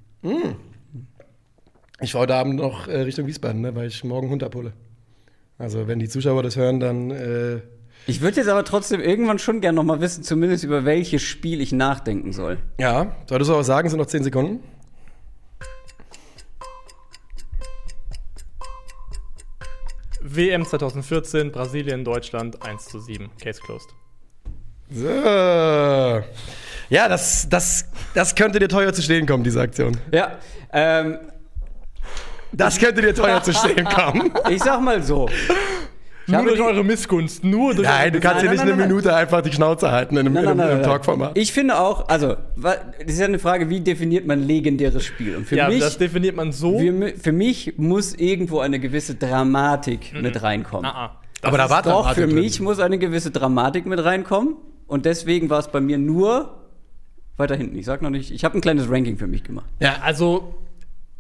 Ich 2.01 2.15
war 2.15 2.23
heute 2.23 2.35
Abend 2.35 2.57
noch 2.57 2.87
äh, 2.89 3.01
Richtung 3.01 3.27
Wiesbaden, 3.27 3.61
ne, 3.63 3.75
weil 3.75 3.89
ich 3.89 4.05
morgen 4.05 4.29
Hund 4.31 4.43
abhole. 4.43 4.73
Also, 5.59 5.87
wenn 5.89 5.99
die 5.99 6.09
Zuschauer 6.09 6.43
das 6.43 6.57
hören, 6.57 6.81
dann. 6.81 7.11
Äh, 7.11 7.61
Ich 8.07 8.21
würde 8.23 8.39
jetzt 8.39 8.49
aber 8.49 8.65
trotzdem 8.65 9.01
irgendwann 9.01 9.39
schon 9.39 9.61
gerne 9.61 9.77
noch 9.77 9.85
mal 9.85 10.01
wissen, 10.01 10.23
zumindest 10.23 10.65
über 10.65 10.85
welches 10.87 11.23
Spiel 11.23 11.61
ich 11.61 11.73
nachdenken 11.73 12.33
soll. 12.33 12.59
ja, 12.79 13.17
solltest 13.27 13.51
du 13.51 13.55
auch 13.55 13.63
sagen, 13.63 13.87
es 13.87 13.93
sind 13.93 14.01
noch 14.01 14.07
10 14.07 14.25
Sekunden. 14.25 14.61
WM 20.35 20.65
2014, 20.65 21.53
Brasilien, 21.53 22.05
Deutschland 22.05 22.63
1 22.65 22.87
zu 22.87 23.01
7. 23.01 23.31
Case 23.43 23.61
closed. 23.61 23.89
So. 24.93 25.09
Ja, 25.09 27.09
das, 27.09 27.49
das, 27.49 27.85
das 28.15 28.35
könnte 28.35 28.59
dir 28.59 28.69
teuer 28.69 28.93
zu 28.93 29.03
stehen 29.03 29.27
kommen, 29.27 29.45
diese 29.45 29.61
Aktion. 29.61 29.97
Ja, 30.13 30.39
ähm, 30.73 31.19
Das 32.53 32.79
könnte 32.79 33.03
dir 33.03 33.15
teuer 33.15 33.43
zu 33.43 33.53
stehen 33.53 33.85
kommen. 33.95 34.33
ich 34.49 34.63
sag 34.63 34.81
mal 34.81 35.03
so. 35.03 35.29
Nur 36.31 36.45
durch 36.45 36.61
eure 36.61 36.85
Missgunst. 36.85 37.45
Nur 37.45 37.75
durch 37.75 37.87
Nein, 37.87 38.13
du 38.13 38.21
kannst 38.21 38.41
hier 38.43 38.51
nicht 38.51 38.61
eine. 38.61 38.75
Minute 38.75 39.15
einfach 39.15 39.41
die 39.43 39.53
Schnauze 39.53 39.91
halten 39.91 40.17
in 40.17 40.27
einem, 40.27 40.35
Nein, 40.35 40.45
in 40.45 40.57
nein, 40.57 40.67
in 40.69 40.75
einem. 40.75 40.83
Talkformat. 40.83 41.37
Ich 41.37 41.53
finde 41.53 41.79
auch, 41.79 42.09
also, 42.09 42.37
das 42.57 42.79
ist 43.07 43.19
ja 43.21 43.27
eine 43.27 43.39
Frage, 43.39 43.69
wie 43.69 43.81
definiert 43.81 44.27
man 44.27 44.47
legendäres 44.47 45.05
Spiel? 45.05 45.37
Und 45.37 45.47
für 45.47 45.57
Ja, 45.57 45.69
mich, 45.69 45.81
das 45.81 45.99
definiert 45.99 46.37
man 46.37 46.53
so. 46.53 46.79
für, 46.79 47.15
für 47.19 47.33
mich 47.33 47.75
muss 47.77 48.15
irgendwo 48.15 48.61
eine 48.61 48.79
gewisse 48.81 49.15
Dramatik 49.17 50.13
mit 50.21 50.43
reinkommen. 50.43 50.85
Ah, 50.91 51.07
ah. 51.07 51.17
Aber 51.43 51.57
da 51.59 51.71
war 51.71 51.83
Doch, 51.83 52.13
für 52.15 52.27
drin. 52.27 52.35
mich 52.35 52.61
muss 52.61 52.81
eine 52.81 52.99
gewisse 52.99 53.31
Dramatik 53.31 53.87
mit 53.87 54.03
reinkommen. 54.05 54.57
Und 54.87 55.07
deswegen 55.07 55.49
war 55.51 55.61
es 55.61 55.69
bei 55.69 55.81
mir 55.81 55.99
nur 55.99 56.57
weiter 57.37 57.57
hinten. 57.57 57.79
Ich 57.79 57.87
sag 57.87 58.03
noch 58.03 58.11
nicht, 58.11 58.31
ich 58.31 58.45
habe 58.45 58.59
ein 58.59 58.61
kleines 58.61 58.91
Ranking 58.91 59.17
für 59.17 59.27
mich 59.27 59.43
gemacht. 59.45 59.67
Ja, 59.81 59.97
Also, 60.03 60.55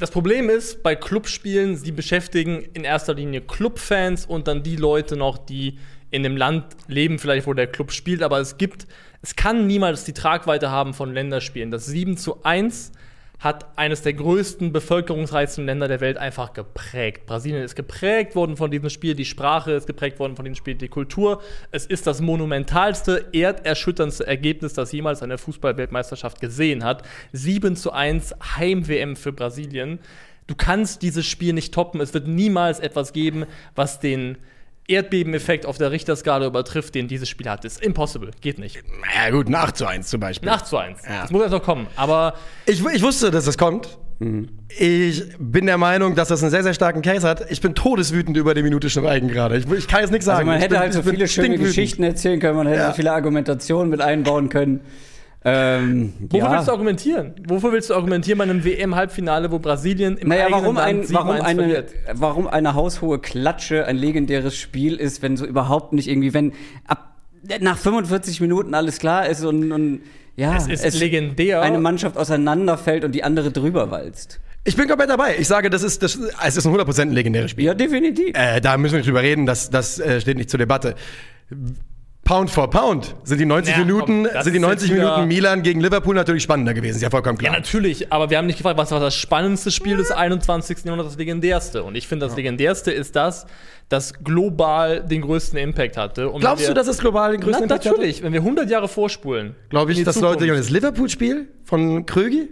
das 0.00 0.10
Problem 0.10 0.48
ist, 0.48 0.82
bei 0.82 0.96
Clubspielen, 0.96 1.76
sie 1.76 1.92
beschäftigen 1.92 2.62
in 2.72 2.84
erster 2.84 3.12
Linie 3.12 3.42
Clubfans 3.42 4.24
und 4.24 4.48
dann 4.48 4.62
die 4.62 4.76
Leute 4.76 5.14
noch, 5.14 5.36
die 5.36 5.78
in 6.10 6.22
dem 6.22 6.38
Land 6.38 6.64
leben, 6.88 7.18
vielleicht 7.18 7.46
wo 7.46 7.52
der 7.52 7.66
Club 7.66 7.92
spielt, 7.92 8.22
aber 8.22 8.40
es 8.40 8.56
gibt, 8.56 8.86
es 9.20 9.36
kann 9.36 9.66
niemals 9.66 10.04
die 10.04 10.14
Tragweite 10.14 10.70
haben 10.70 10.94
von 10.94 11.12
Länderspielen. 11.12 11.70
Das 11.70 11.84
7 11.84 12.16
zu 12.16 12.42
1 12.42 12.92
hat 13.40 13.66
eines 13.76 14.02
der 14.02 14.12
größten 14.12 14.70
bevölkerungsreichsten 14.70 15.64
Länder 15.64 15.88
der 15.88 16.00
Welt 16.00 16.18
einfach 16.18 16.52
geprägt. 16.52 17.24
Brasilien 17.24 17.62
ist 17.62 17.74
geprägt 17.74 18.36
worden 18.36 18.58
von 18.58 18.70
diesem 18.70 18.90
Spiel, 18.90 19.14
die 19.14 19.24
Sprache 19.24 19.72
ist 19.72 19.86
geprägt 19.86 20.18
worden 20.18 20.36
von 20.36 20.44
diesem 20.44 20.56
Spiel, 20.56 20.74
die 20.74 20.88
Kultur. 20.88 21.40
Es 21.70 21.86
ist 21.86 22.06
das 22.06 22.20
monumentalste, 22.20 23.28
erderschütterndste 23.32 24.26
Ergebnis, 24.26 24.74
das 24.74 24.92
jemals 24.92 25.22
eine 25.22 25.38
Fußball-Weltmeisterschaft 25.38 26.40
gesehen 26.40 26.84
hat. 26.84 27.02
7 27.32 27.76
zu 27.76 27.92
1 27.92 28.34
Heim-WM 28.56 29.16
für 29.16 29.32
Brasilien. 29.32 30.00
Du 30.46 30.54
kannst 30.54 31.00
dieses 31.00 31.24
Spiel 31.26 31.54
nicht 31.54 31.72
toppen. 31.72 32.00
Es 32.02 32.12
wird 32.12 32.28
niemals 32.28 32.78
etwas 32.78 33.14
geben, 33.14 33.46
was 33.74 34.00
den 34.00 34.36
Erdbebeneffekt 34.90 35.64
auf 35.66 35.78
der 35.78 35.90
Richterskala 35.90 36.46
übertrifft, 36.46 36.94
den 36.94 37.08
dieses 37.08 37.28
Spiel 37.28 37.48
hat. 37.48 37.64
Ist 37.64 37.82
impossible. 37.82 38.30
Geht 38.40 38.58
nicht. 38.58 38.76
ja 39.24 39.30
gut, 39.30 39.48
ein 39.48 39.54
8 39.54 39.76
zu 39.76 39.86
1 39.86 40.08
zum 40.08 40.20
Beispiel. 40.20 40.48
8 40.48 40.66
zu 40.66 40.76
1. 40.76 41.00
Ja. 41.08 41.22
Das 41.22 41.30
muss 41.30 41.42
erst 41.42 41.52
noch 41.52 41.62
kommen. 41.62 41.86
Aber 41.96 42.34
Ich, 42.66 42.84
ich 42.84 43.02
wusste, 43.02 43.30
dass 43.30 43.44
das 43.46 43.56
kommt. 43.56 43.98
Ich 44.78 45.22
bin 45.38 45.64
der 45.64 45.78
Meinung, 45.78 46.14
dass 46.14 46.28
das 46.28 46.42
einen 46.42 46.50
sehr, 46.50 46.62
sehr 46.62 46.74
starken 46.74 47.00
Case 47.00 47.26
hat. 47.26 47.50
Ich 47.50 47.62
bin 47.62 47.74
todeswütend 47.74 48.36
über 48.36 48.54
die 48.54 48.62
Minute 48.62 48.90
Schweigen 48.90 49.28
gerade. 49.28 49.56
Ich, 49.56 49.66
ich 49.70 49.88
kann 49.88 50.02
jetzt 50.02 50.10
nichts 50.10 50.26
sagen. 50.26 50.40
Also 50.40 50.50
man 50.50 50.58
hätte 50.60 50.70
bin- 50.74 50.78
halt 50.78 50.92
so 50.92 51.02
viele 51.02 51.26
schöne. 51.26 51.56
Geschichten 51.58 52.02
erzählen 52.02 52.38
können, 52.38 52.56
man 52.56 52.66
hätte 52.66 52.80
Ja. 52.80 52.88
so 52.88 52.94
viele 52.96 53.12
Argumentationen 53.12 53.88
mit 53.90 54.00
einbauen 54.02 54.50
können. 54.50 54.80
Ähm, 55.42 56.12
wofür 56.20 56.38
ja. 56.38 56.52
willst 56.52 56.68
du 56.68 56.72
argumentieren? 56.72 57.34
Wofür 57.48 57.72
willst 57.72 57.88
du 57.88 57.94
argumentieren 57.94 58.38
bei 58.38 58.44
einem 58.44 58.62
WM-Halbfinale, 58.62 59.50
wo 59.50 59.58
Brasilien 59.58 60.18
im 60.18 60.28
Naja, 60.28 60.46
eigenen 60.46 60.62
warum, 60.62 60.76
Land 60.76 60.88
ein, 60.88 61.02
7-1 61.02 61.12
warum, 61.14 61.30
eine, 61.30 61.62
verliert? 61.62 61.94
warum 62.12 62.46
eine 62.46 62.74
haushohe 62.74 63.18
Klatsche 63.20 63.86
ein 63.86 63.96
legendäres 63.96 64.56
Spiel 64.56 64.96
ist, 64.96 65.22
wenn 65.22 65.36
so 65.38 65.46
überhaupt 65.46 65.94
nicht 65.94 66.08
irgendwie, 66.08 66.34
wenn 66.34 66.52
ab 66.86 67.06
nach 67.60 67.78
45 67.78 68.42
Minuten 68.42 68.74
alles 68.74 68.98
klar 68.98 69.26
ist 69.26 69.42
und, 69.44 69.72
und 69.72 70.02
ja, 70.36 70.56
Es 70.56 70.66
ist 70.68 70.98
legendär. 71.00 71.62
eine 71.62 71.78
Mannschaft 71.78 72.16
auseinanderfällt 72.18 73.04
und 73.04 73.12
die 73.12 73.24
andere 73.24 73.50
drüber 73.50 73.90
walzt. 73.90 74.40
Ich 74.64 74.76
bin 74.76 74.88
komplett 74.88 75.08
dabei. 75.08 75.36
Ich 75.38 75.48
sage, 75.48 75.70
das 75.70 75.82
ist, 75.82 76.02
das, 76.02 76.18
es 76.46 76.56
ist 76.56 76.66
ein 76.66 76.74
100% 76.74 77.00
ein 77.00 77.12
legendäres 77.12 77.50
Spiel. 77.50 77.64
Ja, 77.64 77.74
definitiv. 77.74 78.36
Äh, 78.36 78.60
da 78.60 78.76
müssen 78.76 78.92
wir 78.92 78.98
nicht 78.98 79.08
drüber 79.08 79.22
reden, 79.22 79.46
das, 79.46 79.70
das 79.70 79.98
äh, 79.98 80.20
steht 80.20 80.36
nicht 80.36 80.50
zur 80.50 80.58
Debatte. 80.58 80.94
Pound 82.24 82.48
for 82.50 82.70
Pound 82.70 83.16
sind 83.24 83.38
die 83.38 83.44
90 83.44 83.72
Ja, 83.76 83.80
Minuten, 83.84 84.22
komm, 84.22 84.32
das 84.32 84.44
sind 84.44 84.52
die 84.54 84.58
ist 84.60 84.62
jetzt 84.62 84.68
90 84.68 84.90
wieder- 84.92 85.02
Minuten 85.16 85.28
Milan 85.28 85.62
gegen 85.62 85.80
Liverpool 85.80 86.14
natürlich 86.14 86.44
spannender 86.44 86.74
gewesen. 86.74 86.96
Ist 86.96 87.02
ja 87.02 87.10
vollkommen 87.10 87.38
Ja, 87.40 87.48
klar. 87.50 87.58
natürlich, 87.60 88.12
aber 88.12 88.30
wir 88.30 88.38
haben 88.38 88.46
nicht 88.46 88.58
gefragt, 88.58 88.78
was 88.78 88.92
war 88.92 89.00
das 89.00 89.16
spannendste 89.16 89.72
Spiel 89.72 89.96
des 89.96 90.12
21. 90.12 90.84
Jahrhunderts, 90.84 91.10
das 91.14 91.18
legendärste. 91.18 91.82
Und 91.82 91.96
ich 91.96 92.06
finde, 92.06 92.26
das 92.26 92.36
legendärste 92.36 92.92
ist 92.92 93.16
das, 93.16 93.46
das 93.88 94.14
global 94.22 95.02
den 95.02 95.22
größten 95.22 95.58
Impact 95.58 95.96
hatte. 95.96 96.28
Und 96.28 96.40
Glaubst 96.42 96.60
wenn 96.62 96.66
du, 96.66 96.70
wir- 96.70 96.74
dass 96.84 96.86
es 96.86 96.98
global 96.98 97.32
den 97.32 97.40
Na, 97.40 97.46
größten 97.46 97.64
Impact 97.64 97.84
hatte? 97.86 97.96
natürlich, 97.96 98.22
wenn 98.22 98.32
wir 98.32 98.42
100 98.42 98.70
Jahre 98.70 98.86
vorspulen. 98.86 99.56
Glaube 99.70 99.90
ich, 99.90 100.04
dass 100.04 100.20
Leute 100.20 100.46
das 100.46 100.70
Liverpool-Spiel 100.70 101.48
von 101.64 102.06
Krögi? 102.06 102.48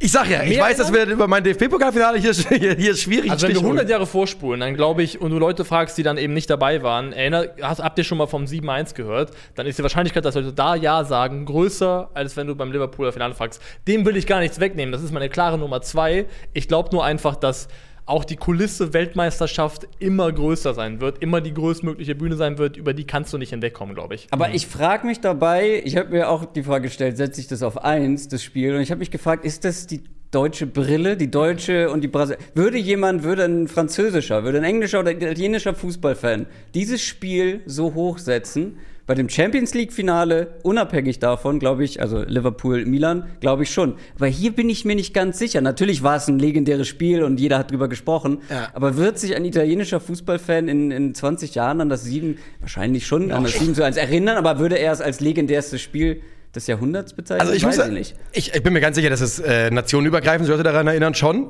Ich 0.00 0.12
sag 0.12 0.30
ja, 0.30 0.44
ich 0.44 0.50
Mehr 0.50 0.62
weiß, 0.62 0.76
dass 0.76 0.92
wir 0.92 1.06
über 1.06 1.26
mein 1.26 1.42
DFB-Pokalfinale 1.42 2.18
hier, 2.18 2.32
hier, 2.32 2.76
hier 2.76 2.96
schwierig 2.96 3.32
Also 3.32 3.42
wenn 3.42 3.48
wir 3.48 3.56
Stich 3.56 3.64
holen. 3.64 3.78
100 3.78 3.90
Jahre 3.90 4.06
vorspulen, 4.06 4.60
dann 4.60 4.74
glaube 4.74 5.02
ich, 5.02 5.20
und 5.20 5.32
du 5.32 5.38
Leute 5.38 5.64
fragst, 5.64 5.98
die 5.98 6.04
dann 6.04 6.18
eben 6.18 6.34
nicht 6.34 6.48
dabei 6.48 6.84
waren, 6.84 7.12
erinnert, 7.12 7.60
hast, 7.60 7.82
habt 7.82 7.98
ihr 7.98 8.04
schon 8.04 8.18
mal 8.18 8.28
vom 8.28 8.44
7-1 8.44 8.94
gehört, 8.94 9.32
dann 9.56 9.66
ist 9.66 9.78
die 9.78 9.82
Wahrscheinlichkeit, 9.82 10.24
dass 10.24 10.36
Leute 10.36 10.52
da 10.52 10.76
Ja 10.76 11.02
sagen, 11.04 11.46
größer, 11.46 12.10
als 12.14 12.36
wenn 12.36 12.46
du 12.46 12.54
beim 12.54 12.70
Liverpooler 12.70 13.12
Finale 13.12 13.34
fragst. 13.34 13.60
Dem 13.88 14.06
will 14.06 14.16
ich 14.16 14.28
gar 14.28 14.38
nichts 14.38 14.60
wegnehmen, 14.60 14.92
das 14.92 15.02
ist 15.02 15.12
meine 15.12 15.28
klare 15.28 15.58
Nummer 15.58 15.82
zwei. 15.82 16.26
Ich 16.52 16.68
glaube 16.68 16.90
nur 16.92 17.04
einfach, 17.04 17.34
dass 17.34 17.66
auch 18.08 18.24
die 18.24 18.36
Kulisse 18.36 18.92
Weltmeisterschaft 18.92 19.86
immer 19.98 20.32
größer 20.32 20.74
sein 20.74 21.00
wird, 21.00 21.22
immer 21.22 21.40
die 21.40 21.52
größtmögliche 21.52 22.14
Bühne 22.14 22.36
sein 22.36 22.58
wird, 22.58 22.76
über 22.76 22.94
die 22.94 23.04
kannst 23.04 23.32
du 23.32 23.38
nicht 23.38 23.50
hinwegkommen, 23.50 23.94
glaube 23.94 24.14
ich. 24.14 24.28
Aber 24.30 24.54
ich 24.54 24.66
frage 24.66 25.06
mich 25.06 25.20
dabei, 25.20 25.82
ich 25.84 25.96
habe 25.96 26.10
mir 26.10 26.28
auch 26.28 26.44
die 26.44 26.62
Frage 26.62 26.84
gestellt, 26.84 27.16
setze 27.16 27.40
ich 27.40 27.48
das 27.48 27.62
auf 27.62 27.84
eins, 27.84 28.28
das 28.28 28.42
Spiel, 28.42 28.74
und 28.74 28.80
ich 28.80 28.90
habe 28.90 29.00
mich 29.00 29.10
gefragt, 29.10 29.44
ist 29.44 29.64
das 29.64 29.86
die 29.86 30.02
deutsche 30.30 30.66
Brille, 30.66 31.16
die 31.16 31.30
deutsche 31.30 31.90
und 31.90 32.02
die 32.02 32.08
Brasil 32.08 32.36
Würde 32.54 32.78
jemand, 32.78 33.22
würde 33.22 33.44
ein 33.44 33.68
französischer, 33.68 34.44
würde 34.44 34.58
ein 34.58 34.64
englischer 34.64 35.00
oder 35.00 35.12
italienischer 35.12 35.74
Fußballfan 35.74 36.46
dieses 36.74 37.02
Spiel 37.02 37.60
so 37.66 37.94
hochsetzen, 37.94 38.78
Bei 39.08 39.14
dem 39.14 39.30
Champions 39.30 39.72
League-Finale, 39.72 40.48
unabhängig 40.62 41.18
davon, 41.18 41.58
glaube 41.58 41.82
ich, 41.82 42.02
also 42.02 42.24
Liverpool-Milan, 42.24 43.26
glaube 43.40 43.62
ich 43.62 43.70
schon. 43.70 43.94
Aber 44.16 44.26
hier 44.26 44.52
bin 44.52 44.68
ich 44.68 44.84
mir 44.84 44.94
nicht 44.94 45.14
ganz 45.14 45.38
sicher. 45.38 45.62
Natürlich 45.62 46.02
war 46.02 46.16
es 46.16 46.28
ein 46.28 46.38
legendäres 46.38 46.88
Spiel 46.88 47.22
und 47.22 47.40
jeder 47.40 47.56
hat 47.56 47.70
drüber 47.70 47.88
gesprochen. 47.88 48.42
Ja. 48.50 48.68
Aber 48.74 48.98
wird 48.98 49.18
sich 49.18 49.34
ein 49.34 49.46
italienischer 49.46 49.98
Fußballfan 49.98 50.68
in, 50.68 50.90
in 50.90 51.14
20 51.14 51.54
Jahren 51.54 51.80
an 51.80 51.88
das 51.88 52.04
7, 52.04 52.36
wahrscheinlich 52.60 53.06
schon, 53.06 53.32
an 53.32 53.44
das 53.44 53.54
7 53.54 53.74
zu 53.74 53.82
1 53.82 53.96
erinnern, 53.96 54.36
aber 54.36 54.58
würde 54.58 54.78
er 54.78 54.92
es 54.92 55.00
als 55.00 55.20
legendärstes 55.20 55.80
Spiel 55.80 56.20
des 56.54 56.66
Jahrhunderts 56.66 57.14
bezeichnen? 57.14 57.40
Also 57.40 57.54
ich 57.54 57.64
Weiß 57.64 57.78
muss, 57.78 57.86
ich 57.86 57.92
nicht. 57.92 58.14
Ich, 58.32 58.54
ich 58.54 58.62
bin 58.62 58.74
mir 58.74 58.80
ganz 58.80 58.96
sicher, 58.96 59.08
dass 59.08 59.22
es 59.22 59.38
äh, 59.38 59.70
nationenübergreifend 59.70 60.46
sollte 60.46 60.64
daran 60.64 60.86
erinnern 60.86 61.14
schon, 61.14 61.48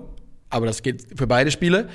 aber 0.49 0.67
das 0.67 0.85
geht 0.85 1.07
für 1.17 1.27
beide 1.27 1.51
Spiele. 1.51 1.89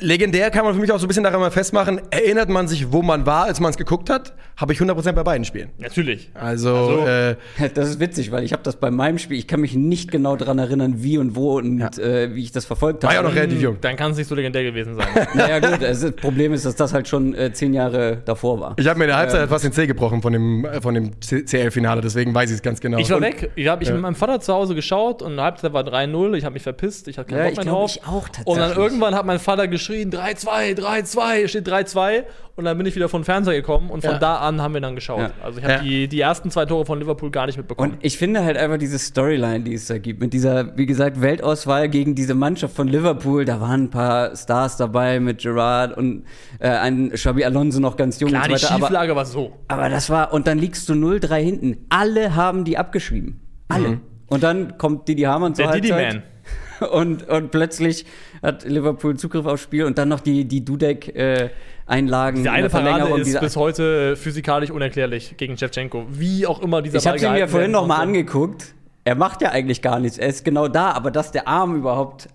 Legendär 0.00 0.50
kann 0.50 0.64
man 0.64 0.74
für 0.74 0.80
mich 0.80 0.90
auch 0.92 0.98
so 0.98 1.06
ein 1.06 1.08
bisschen 1.08 1.24
daran 1.24 1.40
mal 1.40 1.50
festmachen, 1.50 2.00
erinnert 2.10 2.48
man 2.48 2.68
sich, 2.68 2.92
wo 2.92 3.02
man 3.02 3.26
war, 3.26 3.44
als 3.44 3.60
man 3.60 3.70
es 3.70 3.76
geguckt 3.76 4.10
hat, 4.10 4.34
habe 4.56 4.72
ich 4.72 4.78
100% 4.80 5.12
bei 5.12 5.22
beiden 5.22 5.44
Spielen. 5.44 5.70
Natürlich. 5.78 6.30
Also, 6.34 6.74
Also- 6.74 7.06
äh, 7.06 7.36
Das 7.74 7.88
ist 7.88 8.00
witzig, 8.00 8.30
weil 8.32 8.44
ich 8.44 8.52
habe 8.52 8.62
das 8.62 8.76
bei 8.76 8.90
meinem 8.90 9.18
Spiel, 9.18 9.38
ich 9.38 9.46
kann 9.46 9.60
mich 9.60 9.74
nicht 9.74 10.10
genau 10.10 10.36
daran 10.36 10.58
erinnern, 10.58 11.02
wie 11.02 11.18
und 11.18 11.34
wo 11.36 11.56
und 11.58 11.80
äh, 11.98 12.34
wie 12.34 12.42
ich 12.42 12.52
das 12.52 12.64
verfolgt 12.64 13.02
War 13.02 13.10
habe. 13.10 13.14
ja 13.22 13.26
auch 13.26 13.32
noch 13.32 13.36
relativ 13.40 13.60
jung. 13.60 13.78
Dann 13.80 13.96
kann 13.96 14.12
es 14.12 14.18
nicht 14.18 14.26
so 14.28 14.34
legendär 14.34 14.62
gewesen 14.64 14.96
sein. 14.96 15.06
Naja 15.34 15.58
gut, 15.60 15.82
das 15.82 16.02
ist- 16.02 16.16
Problem 16.16 16.52
ist, 16.52 16.64
dass 16.66 16.76
das 16.76 16.92
halt 16.92 17.08
schon 17.08 17.34
äh, 17.34 17.52
zehn 17.52 17.72
Jahre 17.72 18.18
davor 18.24 18.60
war. 18.60 18.74
ich 18.78 18.86
habe 18.86 18.98
mir 18.98 19.04
in 19.04 19.08
der 19.08 19.16
Halbzeit 19.18 19.48
fast 19.48 19.64
den 19.64 19.72
Zeh 19.72 19.86
gebrochen 19.86 20.20
von 20.22 20.32
dem, 20.32 20.64
äh, 20.64 20.80
von 20.80 20.94
dem 20.94 21.12
CL-Finale, 21.20 22.00
deswegen 22.00 22.34
weiß 22.34 22.50
ich 22.50 22.56
es 22.56 22.62
ganz 22.62 22.80
genau. 22.80 22.98
Ich 22.98 23.08
war 23.10 23.16
Und- 23.18 23.22
weg. 23.22 23.50
Ich 23.56 23.68
habe 23.68 23.82
ich 23.82 23.88
Ja. 23.88 23.94
mit 23.94 24.02
meinem 24.02 24.14
Vater 24.14 24.40
zu 24.40 24.52
Hause 24.52 24.74
geschaut 24.74 25.22
und 25.22 25.32
eine 25.32 25.42
Halbzeit 25.42 25.72
war 25.72 25.82
3-0. 25.84 26.34
Ich 26.36 26.44
habe 26.44 26.54
mich 26.54 26.62
verpisst. 26.62 27.08
Ich 27.08 27.18
hatte 27.18 27.30
keinen 27.30 27.38
Ja, 27.38 27.46
Bock 27.54 27.64
mehr 27.64 27.72
drauf. 27.74 27.90
ich 27.96 28.06
auch 28.06 28.12
Und 28.44 28.58
dann 28.58 28.58
tatsächlich. 28.68 28.76
irgendwann 28.84 29.14
hat 29.14 29.26
mein 29.26 29.38
Vater 29.38 29.68
geschrien: 29.90 30.10
3-2, 30.10 30.74
3-2, 30.78 31.48
steht 31.48 31.68
3-2. 31.68 32.24
Und 32.56 32.64
dann 32.66 32.76
bin 32.76 32.86
ich 32.86 32.94
wieder 32.94 33.08
von 33.08 33.24
Fernseher 33.24 33.54
gekommen 33.54 33.88
und 33.90 34.02
von 34.02 34.12
Ja. 34.12 34.18
da 34.18 34.36
an 34.36 34.60
haben 34.60 34.74
wir 34.74 34.82
dann 34.82 34.94
geschaut. 34.94 35.20
Ja. 35.20 35.30
Also 35.42 35.58
ich 35.58 35.64
habe 35.64 35.74
Ja. 35.76 35.80
die, 35.82 36.08
die 36.08 36.20
ersten 36.20 36.50
zwei 36.50 36.66
Tore 36.66 36.84
von 36.84 36.98
Liverpool 36.98 37.30
gar 37.30 37.46
nicht 37.46 37.56
mitbekommen. 37.56 37.92
Und 37.92 37.98
ich 38.04 38.18
finde 38.18 38.44
halt 38.44 38.58
einfach 38.58 38.76
diese 38.76 38.98
Storyline, 38.98 39.60
die 39.64 39.72
es 39.72 39.86
da 39.86 39.96
gibt, 39.96 40.20
mit 40.20 40.34
dieser, 40.34 40.76
wie 40.76 40.84
gesagt, 40.84 41.22
Weltauswahl 41.22 41.88
gegen 41.88 42.14
diese 42.14 42.34
Mannschaft 42.34 42.76
von 42.76 42.86
Liverpool, 42.86 43.46
da 43.46 43.62
waren 43.62 43.84
ein 43.84 43.90
paar 43.90 44.36
Stars 44.36 44.76
dabei 44.76 45.20
mit 45.20 45.40
Gerard 45.40 45.96
und 45.96 46.24
äh, 46.58 46.68
ein 46.68 47.10
Xabi 47.12 47.44
Alonso 47.44 47.80
noch 47.80 47.96
ganz 47.96 48.20
jung 48.20 48.28
Klar, 48.30 48.46
die 48.46 48.52
und 48.52 48.58
so 48.58 48.66
weiter. 48.66 48.74
Aber, 48.74 48.86
Schieflage 48.88 49.16
war 49.16 49.24
so. 49.24 49.52
aber 49.68 49.88
das 49.88 50.10
war, 50.10 50.32
und 50.34 50.46
dann 50.46 50.58
liegst 50.58 50.86
du 50.90 50.92
0-3 50.92 51.36
hinten. 51.36 51.86
Alle 51.88 52.34
haben 52.34 52.64
die 52.64 52.76
abgeschrieben. 52.76 53.40
Alle. 53.68 54.00
Und 54.26 54.42
dann 54.42 54.76
kommt 54.76 55.08
Didi 55.08 55.22
Hamann 55.22 55.54
zur 55.54 55.64
Der 55.66 55.74
Didi 55.76 55.88
Halbzeit. 55.88 56.22
Und, 56.90 57.28
und 57.28 57.50
plötzlich 57.50 58.06
hat 58.42 58.64
Liverpool 58.64 59.16
Zugriff 59.16 59.44
aufs 59.46 59.62
Spiel 59.62 59.84
und 59.84 59.98
dann 59.98 60.08
noch 60.08 60.20
die, 60.20 60.46
die 60.46 60.64
Dudek-Einlagen. 60.64 62.38
Diese 62.38 62.50
eine 62.50 62.70
Parade 62.70 63.20
ist 63.20 63.38
bis 63.38 63.56
heute 63.56 64.16
physikalisch 64.16 64.70
unerklärlich 64.70 65.36
gegen 65.36 65.58
Shevchenko. 65.58 66.06
Wie 66.10 66.46
auch 66.46 66.60
immer 66.62 66.80
dieser 66.80 66.98
Ich 66.98 67.06
habe 67.06 67.18
ihn 67.18 67.32
mir 67.32 67.48
vorhin 67.48 67.70
noch 67.70 67.86
mal 67.86 67.98
angeguckt. 67.98 68.74
Er 69.04 69.14
macht 69.14 69.42
ja 69.42 69.50
eigentlich 69.50 69.82
gar 69.82 69.98
nichts. 69.98 70.18
Er 70.18 70.28
ist 70.28 70.44
genau 70.44 70.68
da, 70.68 70.92
aber 70.92 71.10
dass 71.10 71.32
der 71.32 71.48
Arm 71.48 71.76
überhaupt 71.76 72.28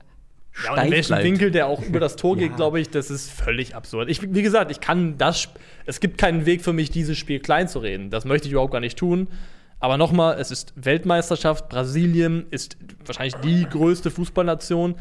Ja, 0.63 0.73
und 0.73 0.85
in 0.85 0.91
welchem. 0.91 1.17
Winkel 1.17 1.51
der 1.51 1.67
auch 1.67 1.81
über 1.81 1.99
das 1.99 2.15
Tor 2.15 2.37
geht, 2.37 2.55
glaube 2.55 2.79
ich, 2.79 2.89
das 2.89 3.09
ist 3.09 3.31
völlig 3.31 3.75
absurd. 3.75 4.09
Ich, 4.09 4.21
wie 4.33 4.41
gesagt, 4.41 4.71
ich 4.71 4.79
kann 4.79 5.17
das, 5.17 5.49
es 5.85 5.99
gibt 5.99 6.17
keinen 6.17 6.45
Weg 6.45 6.63
für 6.63 6.73
mich, 6.73 6.91
dieses 6.91 7.17
Spiel 7.17 7.39
klein 7.39 7.67
zu 7.67 7.79
reden. 7.79 8.09
Das 8.09 8.25
möchte 8.25 8.47
ich 8.47 8.51
überhaupt 8.51 8.73
gar 8.73 8.79
nicht 8.79 8.97
tun. 8.97 9.27
Aber 9.85 9.99
nochmal, 9.99 10.37
es 10.39 10.49
ist 10.49 10.73
Weltmeisterschaft. 10.77 11.69
Brasilien 11.69 12.47
ist 12.49 12.75
wahrscheinlich 13.05 13.35
die 13.35 13.67
größte 13.69 14.09
Fußballnation. 14.09 14.95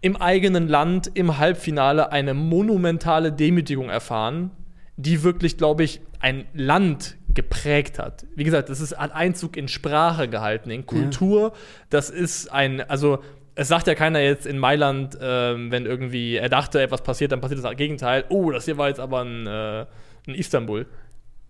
Im 0.00 0.16
eigenen 0.16 0.68
Land 0.68 1.10
im 1.12 1.36
Halbfinale 1.36 2.12
eine 2.12 2.32
monumentale 2.32 3.30
Demütigung 3.30 3.90
erfahren, 3.90 4.52
die 4.96 5.22
wirklich, 5.22 5.58
glaube 5.58 5.84
ich, 5.84 6.00
ein 6.18 6.46
Land 6.54 7.18
geprägt 7.28 7.98
hat. 7.98 8.24
Wie 8.34 8.44
gesagt, 8.44 8.70
das 8.70 8.80
ist 8.80 8.96
hat 8.96 9.14
Einzug 9.14 9.54
in 9.54 9.68
Sprache 9.68 10.28
gehalten, 10.28 10.70
in 10.70 10.86
Kultur. 10.86 11.52
Das 11.90 12.08
ist 12.08 12.50
ein, 12.50 12.80
also 12.88 13.18
es 13.54 13.68
sagt 13.68 13.86
ja 13.86 13.94
keiner 13.94 14.20
jetzt 14.20 14.46
in 14.46 14.58
Mailand, 14.58 15.18
ähm, 15.20 15.70
wenn 15.70 15.84
irgendwie 15.84 16.36
er 16.36 16.48
dachte, 16.48 16.80
etwas 16.80 17.02
passiert, 17.02 17.32
dann 17.32 17.42
passiert 17.42 17.62
das 17.62 17.76
Gegenteil. 17.76 18.24
Oh, 18.30 18.50
das 18.50 18.64
hier 18.64 18.78
war 18.78 18.88
jetzt 18.88 19.00
aber 19.00 19.26
ein, 19.26 19.46
äh, 19.46 19.84
ein 20.26 20.34
Istanbul. 20.34 20.86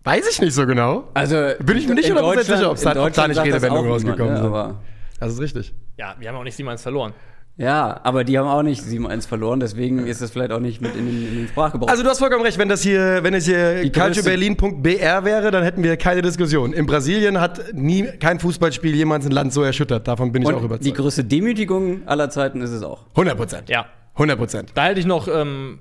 Weiß 0.06 0.24
ich 0.30 0.40
nicht 0.40 0.54
so 0.54 0.66
genau. 0.66 1.08
Also 1.14 1.34
Bin 1.58 1.76
ich 1.76 1.88
mir 1.88 1.94
nicht 1.96 2.08
in 2.08 2.16
100% 2.16 2.20
Deutschland- 2.20 2.46
sicher, 2.46 2.70
ob 3.04 3.12
da 3.12 3.28
nicht 3.28 3.40
Redewendungen 3.42 3.90
auch 3.92 3.98
niemand, 3.98 4.20
rausgekommen 4.20 4.34
ne? 4.52 4.64
sind. 4.68 4.76
Das 5.20 5.32
ist 5.32 5.40
richtig. 5.40 5.74
Ja, 5.98 6.14
wir 6.18 6.28
haben 6.28 6.36
auch 6.36 6.44
nicht 6.44 6.56
7-1 6.58 6.78
verloren. 6.82 7.12
ja, 7.56 7.98
aber 8.04 8.22
die 8.22 8.38
haben 8.38 8.46
auch 8.46 8.62
nicht 8.62 8.82
7-1 8.82 9.26
verloren, 9.26 9.58
deswegen 9.60 10.06
ist 10.06 10.20
das 10.22 10.30
vielleicht 10.30 10.52
auch 10.52 10.60
nicht 10.60 10.80
mit 10.80 10.94
in 10.94 11.06
den, 11.06 11.26
in 11.28 11.34
den 11.38 11.48
Sprachgebrauch. 11.48 11.88
Also 11.88 12.02
du 12.04 12.08
hast 12.10 12.18
vollkommen 12.20 12.44
recht, 12.44 12.56
wenn 12.58 12.68
das 12.68 12.82
hier, 12.82 13.24
wenn 13.24 13.34
es 13.34 13.46
hier 13.46 13.82
Die 13.82 13.90
calcioberlin.br 13.90 15.24
wäre, 15.24 15.50
dann 15.50 15.64
hätten 15.64 15.82
wir 15.82 15.96
keine 15.96 16.22
Diskussion. 16.22 16.72
In 16.72 16.86
Brasilien 16.86 17.40
hat 17.40 17.72
nie 17.72 18.04
kein 18.20 18.38
Fußballspiel 18.38 18.94
jemals 18.94 19.26
ein 19.26 19.32
Land 19.32 19.52
so 19.52 19.62
erschüttert. 19.62 20.06
Davon 20.06 20.30
bin 20.32 20.42
ich 20.42 20.48
auch 20.48 20.52
und 20.54 20.60
die 20.60 20.66
überzeugt. 20.66 20.96
größte 20.96 21.24
Demütigung 21.24 22.06
aller 22.06 22.30
Zeiten 22.30 22.60
ist 22.60 22.70
es 22.70 22.82
auch. 22.82 23.06
100 23.10 23.36
Prozent. 23.36 23.68
Ja. 23.70 23.86
100 24.14 24.38
Prozent. 24.38 24.70
Da 24.74 24.84
hätte 24.86 25.00
ich 25.00 25.06
noch, 25.06 25.26
ähm, 25.28 25.78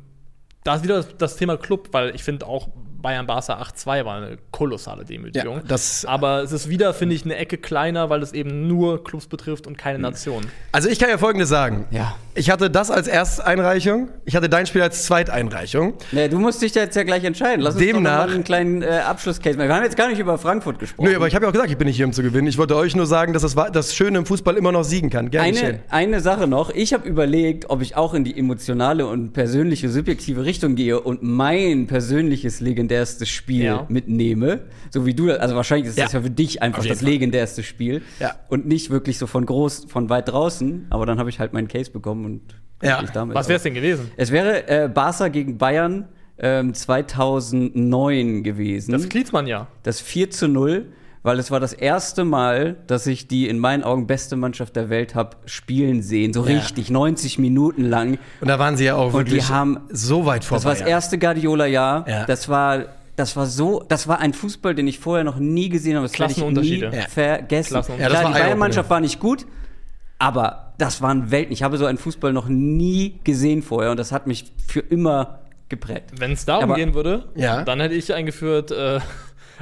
da 0.64 0.76
ist 0.76 0.84
wieder 0.84 0.96
das, 0.96 1.18
das 1.18 1.36
Thema 1.36 1.58
Club, 1.58 1.90
weil 1.92 2.16
ich 2.16 2.24
finde 2.24 2.48
auch 2.48 2.70
Bayern 3.06 3.28
Barca 3.28 3.62
8-2 3.62 4.04
war 4.04 4.18
eine 4.18 4.38
kolossale 4.50 5.06
Demütigung. 5.06 5.58
Ja, 5.58 5.64
das- 5.68 6.06
Aber 6.06 6.42
es 6.42 6.52
ist 6.52 6.70
wieder, 6.70 6.92
finde 6.96 7.14
ich, 7.14 7.24
eine 7.24 7.36
Ecke 7.36 7.60
kleiner, 7.60 8.10
weil 8.10 8.24
es 8.24 8.34
eben 8.34 8.68
nur 8.68 9.04
Clubs 9.04 9.28
betrifft 9.28 9.68
und 9.68 9.78
keine 9.78 10.00
Nation. 10.00 10.44
Also 10.72 10.90
ich 10.90 10.98
kann 10.98 11.10
ja 11.10 11.20
Folgendes 11.20 11.50
sagen. 11.50 11.86
Ja. 11.92 12.16
Ich 12.38 12.50
hatte 12.50 12.70
das 12.70 12.92
als 12.92 13.08
Ersteinreichung. 13.08 14.10
Ich 14.26 14.36
hatte 14.36 14.50
dein 14.50 14.66
Spiel 14.66 14.82
als 14.82 15.04
Zweiteinreichung. 15.06 15.94
Nee, 16.12 16.28
du 16.28 16.38
musst 16.38 16.62
dich 16.62 16.74
da 16.74 16.82
jetzt 16.82 16.96
ja 16.96 17.04
gleich 17.04 17.24
entscheiden. 17.24 17.62
Lass 17.62 17.76
uns 17.76 17.84
doch 17.86 17.94
Demnach- 17.94 18.28
mal 18.28 18.34
einen 18.34 18.44
kleinen 18.44 18.82
äh, 18.82 18.88
Abschlusscase 19.06 19.58
machen. 19.58 19.70
Wir 19.70 19.76
haben 19.76 19.84
jetzt 19.84 19.96
gar 19.96 20.10
nicht 20.10 20.20
über 20.20 20.38
Frankfurt 20.38 20.78
gesprochen. 20.80 21.08
Nö, 21.10 21.16
aber 21.16 21.28
ich 21.28 21.36
habe 21.36 21.46
ja 21.46 21.50
auch 21.50 21.54
gesagt, 21.54 21.72
ich 21.72 21.78
bin 21.78 21.88
nicht 21.88 21.96
hier, 21.96 22.06
um 22.06 22.12
zu 22.12 22.24
gewinnen. 22.24 22.48
Ich 22.48 22.58
wollte 22.58 22.76
euch 22.76 22.94
nur 22.94 23.06
sagen, 23.06 23.32
dass 23.32 23.42
das, 23.44 23.56
das 23.72 23.96
Schöne 23.96 24.18
im 24.18 24.26
Fußball 24.26 24.58
immer 24.58 24.74
noch 24.74 24.84
siegen 24.84 25.10
kann. 25.10 25.32
Gerne 25.32 25.48
Eine, 25.58 25.80
eine 25.90 26.20
Sache 26.20 26.46
noch. 26.46 26.72
Ich 26.72 26.94
habe 26.94 27.08
überlegt, 27.08 27.70
ob 27.70 27.82
ich 27.82 27.96
auch 27.96 28.14
in 28.14 28.26
die 28.26 28.38
emotionale 28.38 29.08
und 29.08 29.32
persönliche, 29.32 29.88
subjektive 29.90 30.44
Richtung 30.44 30.76
gehe 30.76 31.00
und 31.00 31.24
mein 31.24 31.88
persönliches 31.88 32.60
legendärstes 32.60 33.30
Spiel 33.30 33.64
Ja. 33.64 33.86
mitnehme. 33.88 34.60
So 34.90 35.06
wie 35.06 35.14
du, 35.14 35.32
also 35.32 35.56
wahrscheinlich 35.56 35.88
ist 35.88 35.98
Ja. 35.98 36.04
das 36.04 36.12
ja 36.14 36.22
für 36.22 36.30
dich 36.30 36.62
einfach 36.62 36.86
das 36.86 37.00
Fall. 37.00 37.08
legendärste 37.10 37.64
Spiel. 37.64 38.02
Ja. 38.20 38.36
Und 38.50 38.68
nicht 38.68 38.90
wirklich 38.90 39.18
so 39.18 39.26
von 39.26 39.46
groß, 39.46 39.86
von 39.88 40.10
weit 40.10 40.28
draußen. 40.28 40.88
Aber 40.90 41.06
dann 41.06 41.18
habe 41.18 41.30
ich 41.30 41.40
halt 41.40 41.54
meinen 41.54 41.70
Case 41.70 41.92
bekommen 41.92 42.25
und 42.26 42.42
Ja. 42.82 43.02
damit. 43.14 43.36
Was 43.36 43.48
wäre 43.48 43.58
es 43.58 43.64
denn 43.64 43.74
gewesen? 43.76 44.12
Es 44.18 44.32
wäre 44.32 44.68
äh, 44.68 44.90
Barca 44.90 45.28
gegen 45.30 45.58
Bayern 45.58 46.08
ähm, 46.38 46.74
2009 46.74 48.44
gewesen. 48.44 48.92
Das 48.92 49.08
Klinsmann 49.10 49.48
ja. 49.48 49.68
Das 49.84 50.02
4 50.02 50.32
zu 50.32 50.48
0, 50.48 50.88
weil 51.24 51.40
es 51.40 51.50
war 51.52 51.60
das 51.60 51.74
erste 51.74 52.26
Mal, 52.26 52.76
dass 52.88 53.08
ich 53.08 53.28
die 53.28 53.48
in 53.48 53.58
meinen 53.60 53.84
Augen 53.84 54.06
beste 54.08 54.36
Mannschaft 54.36 54.76
der 54.76 54.90
Welt 54.90 55.16
habe 55.16 55.38
spielen 55.46 56.02
sehen. 56.02 56.34
So 56.34 56.42
Ja. 56.46 56.58
richtig, 56.58 56.90
90 56.92 57.40
Minuten 57.40 57.86
lang. 57.86 58.18
Und 58.42 58.48
da 58.50 58.60
waren 58.60 58.76
sie 58.78 58.86
ja 58.86 58.96
auch 58.96 59.14
Und 59.14 59.28
die 59.28 59.32
wirklich 59.32 59.50
haben- 59.50 59.80
so 59.90 60.26
weit 60.26 60.44
vorbei. 60.44 60.58
Das 60.58 60.66
war 60.66 60.74
das 60.74 60.82
erste 60.88 61.18
Guardiola-Jahr. 61.18 62.08
Ja. 62.08 62.26
Das 62.26 62.50
war. 62.50 62.86
Das 63.18 63.38
war 63.38 63.46
so, 63.46 63.82
das 63.88 64.10
war 64.10 64.20
ein 64.20 64.34
Fußball, 64.34 64.76
den 64.76 64.88
ich 64.90 65.00
vorher 65.00 65.24
noch 65.24 65.38
nie 65.38 65.70
gesehen 65.70 65.96
habe. 65.96 66.04
Das 66.04 66.12
ich 66.12 66.20
nie 66.20 66.26
Klassenunterschiede. 66.26 66.92
Ja. 66.94 67.02
vergessen. 67.08 67.70
Klassenunterschiede. 67.70 68.02
Ja, 68.02 68.10
das 68.10 68.20
Klar, 68.20 68.34
die. 68.34 68.40
Bayern-Mannschaft 68.42 68.90
war 68.90 69.00
nicht 69.00 69.22
gut, 69.22 69.46
aber 70.20 70.65
das 70.78 71.02
waren 71.02 71.32
Welten. 71.32 71.54
Ich 71.54 71.64
habe 71.64 71.78
so 71.78 71.86
einen 71.86 71.98
Fußball 71.98 72.34
noch 72.34 72.48
nie 72.48 73.20
gesehen 73.24 73.62
vorher 73.62 73.92
und 73.92 73.98
das 73.98 74.12
hat 74.12 74.28
mich 74.28 74.52
für 74.68 74.80
immer 74.82 75.40
geprägt. 75.70 76.12
Wenn 76.20 76.32
es 76.34 76.46
darum 76.46 76.66
Aber- 76.66 76.76
gehen 76.76 76.94
würde, 76.94 77.26
Ja. 77.36 77.64
dann 77.64 77.80
hätte 77.80 77.96
ich 77.96 78.14
eingeführt 78.14 78.72
äh, 78.72 79.00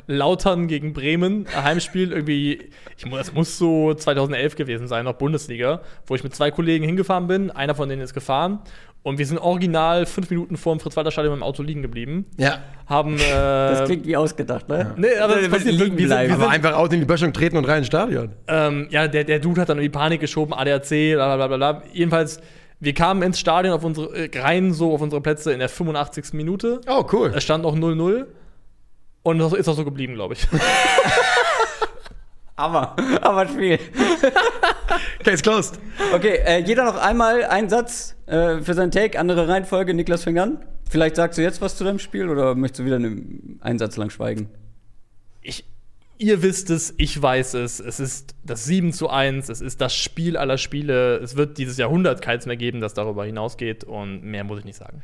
Lautern 0.08 0.68
gegen 0.68 0.94
Bremen, 0.94 1.46
ein 1.56 1.64
Heimspiel 1.64 2.12
irgendwie, 2.12 2.70
ich, 2.98 3.10
das 3.10 3.34
muss 3.34 3.58
so 3.58 3.94
2011 3.94 4.56
gewesen 4.56 4.88
sein, 4.88 5.06
noch 5.06 5.14
Bundesliga, 5.14 5.82
wo 6.08 6.16
ich 6.16 6.24
mit 6.24 6.34
zwei 6.36 6.50
Kollegen 6.52 6.84
hingefahren 6.84 7.28
bin, 7.28 7.52
einer 7.52 7.76
von 7.76 7.88
denen 7.90 8.02
ist 8.02 8.14
gefahren 8.14 8.60
und 9.04 9.18
wir 9.20 9.26
sind 9.26 9.38
original 9.38 10.06
fünf 10.06 10.30
Minuten 10.30 10.58
vor 10.58 10.74
dem 10.76 10.80
Fritz-Walter-Stadion 10.80 11.34
im 11.36 11.44
Auto 11.44 11.62
liegen 11.62 11.82
geblieben, 11.82 12.26
Ja. 12.38 12.60
haben, 12.88 13.16
äh, 13.18 13.20
Das 13.30 13.86
klingt 13.86 14.06
wie 14.08 14.16
ausgedacht, 14.18 14.68
ne? 14.70 14.94
Nee, 14.98 15.16
aber 15.22 15.36
das 15.36 15.50
passiert 15.50 15.76
liegen. 15.76 15.98
Wir 15.98 16.08
sind- 16.08 16.28
wir 16.30 16.34
Aber 16.36 16.50
einfach 16.50 16.74
Auto 16.74 16.94
in 16.94 17.02
die 17.02 17.06
Böschung 17.06 17.34
treten 17.34 17.58
und 17.58 17.66
rein 17.66 17.80
ins 17.80 17.88
Stadion. 17.88 18.32
ähm, 18.48 18.88
ja, 18.90 19.08
der, 19.08 19.24
der 19.26 19.40
Dude 19.40 19.62
hat 19.62 19.70
dann 19.70 19.78
irgendwie 19.78 19.90
Panik 19.98 20.22
geschoben, 20.22 20.54
ADAC, 20.54 21.14
bla 21.16 21.36
bla 21.36 21.48
bla 21.48 21.58
bla. 21.58 21.84
Jedenfalls, 21.94 22.40
wir 22.80 22.94
kamen 22.94 23.22
ins 23.24 23.40
Stadion 23.40 23.74
auf 23.74 23.84
unsere, 23.84 24.08
äh, 24.16 24.30
rein 24.40 24.74
so 24.74 24.94
auf 24.94 25.02
unsere 25.02 25.22
Plätze 25.22 25.52
in 25.54 25.60
der 25.60 25.70
85. 25.70 26.34
Minute. 26.34 26.82
Oh, 26.88 27.06
cool. 27.14 27.32
Es 27.36 27.44
stand 27.44 27.64
noch 27.64 27.76
0-0. 27.76 28.26
Und 29.26 29.40
das 29.40 29.54
ist 29.54 29.70
auch 29.70 29.76
so 29.76 29.86
geblieben, 29.86 30.16
glaube 30.16 30.34
ich. 30.34 30.46
Aber, 32.56 32.96
aber 33.22 33.48
Spiel. 33.48 33.80
Case 35.24 35.44
closed. 35.44 35.80
Okay, 36.14 36.40
äh, 36.46 36.60
jeder 36.60 36.86
noch 36.86 36.98
einmal 36.98 37.44
einen 37.46 37.70
Satz 37.70 38.16
äh, 38.26 38.60
für 38.60 38.74
seinen 38.74 38.92
Take, 38.92 39.20
andere 39.20 39.48
Reihenfolge. 39.48 39.94
Niklas 39.94 40.24
fängt 40.24 40.40
an. 40.40 40.64
Vielleicht 40.90 41.16
sagst 41.16 41.38
du 41.38 41.42
jetzt 41.42 41.62
was 41.62 41.78
zu 41.78 41.84
deinem 41.84 42.00
Spiel 42.00 42.30
oder 42.30 42.56
möchtest 42.56 42.80
du 42.80 42.86
wieder 42.86 42.98
einen 42.98 43.60
Einsatz 43.62 43.98
lang 43.98 44.10
schweigen? 44.10 44.50
Ich, 45.42 45.66
ihr 46.18 46.42
wisst 46.42 46.70
es, 46.70 46.94
ich 46.98 47.20
weiß 47.20 47.56
es. 47.56 47.80
Es 47.80 48.00
ist 48.00 48.36
das 48.44 48.66
7 48.66 48.94
zu 48.94 49.10
1. 49.10 49.50
Es 49.50 49.62
ist 49.62 49.82
das 49.82 49.96
Spiel 49.96 50.38
aller 50.38 50.58
Spiele. 50.58 51.18
Es 51.18 51.36
wird 51.36 51.58
dieses 51.58 51.78
Jahrhundert 51.78 52.22
keins 52.22 52.46
mehr 52.46 52.58
geben, 52.58 52.80
das 52.80 52.94
darüber 52.94 53.26
hinausgeht. 53.26 53.84
Und 53.84 54.24
mehr 54.24 54.44
muss 54.44 54.60
ich 54.60 54.66
nicht 54.66 54.78
sagen. 54.78 55.02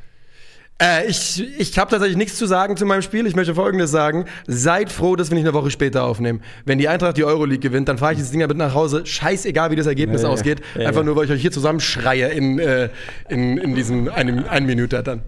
Äh, 0.80 1.08
ich 1.08 1.44
ich 1.58 1.78
habe 1.78 1.90
tatsächlich 1.90 2.16
nichts 2.16 2.36
zu 2.36 2.46
sagen 2.46 2.76
zu 2.76 2.86
meinem 2.86 3.02
Spiel. 3.02 3.26
Ich 3.26 3.36
möchte 3.36 3.54
Folgendes 3.54 3.90
sagen. 3.90 4.24
Seid 4.46 4.90
froh, 4.90 5.14
dass 5.16 5.30
wir 5.30 5.34
nicht 5.34 5.44
eine 5.44 5.54
Woche 5.54 5.70
später 5.70 6.04
aufnehmen. 6.04 6.40
Wenn 6.64 6.78
die 6.78 6.88
Eintracht 6.88 7.16
die 7.16 7.24
Euroleague 7.24 7.60
gewinnt, 7.60 7.88
dann 7.88 7.98
fahre 7.98 8.14
ich 8.14 8.18
das 8.18 8.30
Ding 8.30 8.40
damit 8.40 8.56
nach 8.56 8.74
Hause. 8.74 9.04
Scheißegal, 9.04 9.70
wie 9.70 9.76
das 9.76 9.86
Ergebnis 9.86 10.22
Ja, 10.22 10.28
ja. 10.28 10.32
ausgeht. 10.34 10.60
Ja, 10.74 10.88
Einfach 10.88 11.00
ja. 11.02 11.06
nur, 11.06 11.16
weil 11.16 11.26
ich 11.26 11.30
euch 11.30 11.42
hier 11.42 11.52
zusammenschreie 11.52 12.28
in, 12.28 12.58
äh, 12.58 12.88
in, 13.28 13.58
in 13.58 13.74
diesem 13.74 14.08
einen, 14.08 14.46
einen 14.48 14.66
Minute 14.66 15.02
dann. 15.02 15.22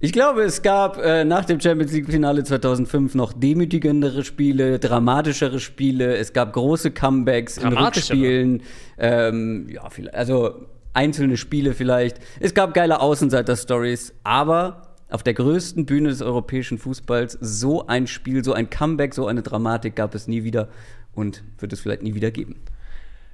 Ich 0.00 0.12
glaube, 0.12 0.42
es 0.42 0.60
gab 0.62 0.98
äh, 0.98 1.24
nach 1.24 1.46
dem 1.46 1.60
Champions 1.60 1.92
League-Finale 1.92 2.44
2005 2.44 3.14
noch 3.14 3.32
demütigendere 3.32 4.22
Spiele, 4.22 4.78
dramatischere 4.78 5.60
Spiele. 5.60 6.16
Es 6.16 6.32
gab 6.32 6.52
große 6.52 6.90
Comebacks 6.90 7.56
in? 7.56 7.72
Rückspielen. 7.72 8.62
Ähm, 8.98 9.66
ja, 9.72 9.88
vielleicht, 9.88 10.14
also 10.14 10.66
einzelne 10.94 11.36
Spiele 11.36 11.74
vielleicht. 11.74 12.18
Es 12.40 12.54
gab 12.54 12.72
geile 12.72 13.00
Außenseiter-Stories, 13.00 14.14
aber 14.24 14.94
auf 15.10 15.22
der 15.22 15.34
größten 15.34 15.86
Bühne 15.86 16.08
des 16.08 16.22
europäischen 16.22 16.78
Fußballs 16.78 17.38
so 17.40 17.86
ein 17.86 18.06
Spiel, 18.06 18.42
so 18.42 18.52
ein 18.52 18.70
Comeback, 18.70 19.14
so 19.14 19.26
eine 19.26 19.42
Dramatik 19.42 19.94
gab 19.94 20.14
es 20.14 20.26
nie 20.26 20.44
wieder 20.44 20.68
und 21.12 21.44
wird 21.58 21.72
es 21.72 21.80
vielleicht 21.80 22.02
nie 22.02 22.14
wieder 22.14 22.30
geben. 22.30 22.56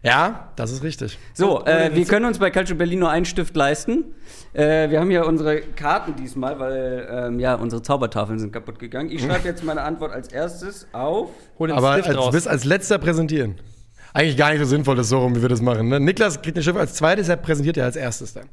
Ja, 0.03 0.49
das 0.57 0.73
ist 0.73 0.83
richtig. 0.83 1.19
So, 1.35 1.65
äh, 1.67 1.91
wir 1.95 2.07
können 2.07 2.25
uns 2.25 2.39
bei 2.39 2.51
Calcio 2.51 2.75
Berlin 2.75 3.01
nur 3.01 3.11
einen 3.11 3.27
Stift 3.27 3.55
leisten. 3.55 4.05
Äh, 4.55 4.89
wir 4.89 4.99
haben 4.99 5.11
ja 5.11 5.25
unsere 5.25 5.61
Karten 5.61 6.17
diesmal, 6.17 6.59
weil 6.59 7.07
ähm, 7.11 7.39
ja, 7.39 7.55
unsere 7.55 7.83
Zaubertafeln 7.83 8.39
sind 8.39 8.51
kaputt 8.51 8.79
gegangen. 8.79 9.11
Ich 9.11 9.23
schreibe 9.23 9.47
jetzt 9.47 9.63
meine 9.63 9.83
Antwort 9.83 10.13
als 10.13 10.29
erstes 10.29 10.87
auf. 10.93 11.29
Hol 11.59 11.69
den 11.69 11.77
Aber 11.77 11.93
Stift 11.93 12.09
als, 12.09 12.17
du 12.17 12.23
raus. 12.23 12.33
bist 12.33 12.49
als 12.49 12.65
letzter 12.65 12.97
präsentieren. 12.99 13.57
Eigentlich 14.13 14.37
gar 14.37 14.51
nicht 14.51 14.59
so 14.61 14.65
sinnvoll, 14.67 14.97
das 14.97 15.09
so 15.09 15.19
rum, 15.21 15.37
wie 15.37 15.43
wir 15.43 15.49
das 15.49 15.61
machen. 15.61 15.89
Ne? 15.89 16.01
Niklas 16.01 16.41
kriegt 16.43 16.57
den 16.57 16.63
Schiff 16.65 16.77
als 16.77 16.95
zweites, 16.95 17.29
er 17.29 17.37
präsentiert 17.37 17.77
ja 17.77 17.85
als 17.85 17.97
erstes 17.97 18.33
dann. 18.35 18.49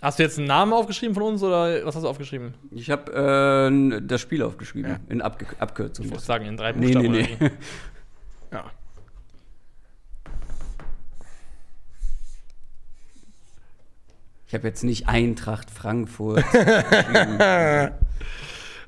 Hast 0.00 0.18
du 0.18 0.22
jetzt 0.22 0.38
einen 0.38 0.46
Namen 0.46 0.72
aufgeschrieben 0.72 1.14
von 1.14 1.24
uns 1.24 1.42
oder 1.42 1.84
was 1.84 1.94
hast 1.96 2.02
du 2.04 2.08
aufgeschrieben? 2.08 2.54
Ich 2.70 2.90
habe 2.90 3.12
äh, 3.12 4.00
das 4.02 4.20
Spiel 4.20 4.42
aufgeschrieben, 4.42 4.90
Ja. 4.90 4.98
in 5.08 5.20
Abge 5.22 5.46
Abkürzung. 5.58 6.04
Ich 6.06 6.10
muss 6.12 6.24
sagen, 6.26 6.44
in 6.46 6.56
drei 6.56 6.72
Nee, 6.72 6.92
Buchstaben 6.92 7.12
nee, 7.12 7.18
oder 7.20 7.28
nee. 7.28 7.36
wie? 7.40 7.50
Ja. 8.56 8.64
Ich 14.48 14.54
habe 14.54 14.66
jetzt 14.68 14.84
nicht 14.84 15.08
Eintracht 15.08 15.70
Frankfurt. 15.70 16.44
geschrieben. 16.52 17.92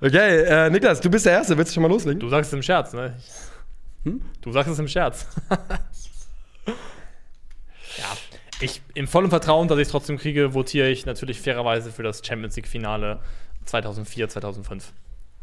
Okay, 0.01 0.43
äh, 0.45 0.71
Niklas, 0.71 1.01
du 1.01 1.11
bist 1.11 1.27
der 1.27 1.33
Erste. 1.33 1.59
Willst 1.59 1.73
du 1.73 1.75
schon 1.75 1.83
mal 1.83 1.89
loslegen? 1.89 2.21
Du 2.21 2.29
sagst 2.29 2.53
es 2.53 2.55
im 2.57 2.63
Scherz, 2.63 2.93
ne? 2.93 3.15
Hm? 4.05 4.23
Du 4.41 4.53
sagst 4.53 4.71
es 4.71 4.79
im 4.79 4.89
Scherz. 4.89 5.27
ja, 6.67 6.75
ich 8.61 8.83
im 8.95 9.07
vollen 9.09 9.31
Vertrauen, 9.31 9.69
dass 9.69 9.79
ich 9.79 9.83
es 9.87 9.91
trotzdem 9.91 10.19
kriege, 10.19 10.55
votiere 10.55 10.89
ich 10.89 11.07
natürlich 11.07 11.41
fairerweise 11.41 11.91
für 11.91 12.03
das 12.03 12.23
Champions 12.25 12.57
League-Finale 12.57 13.21
2004, 13.65 14.29
2005. 14.29 14.93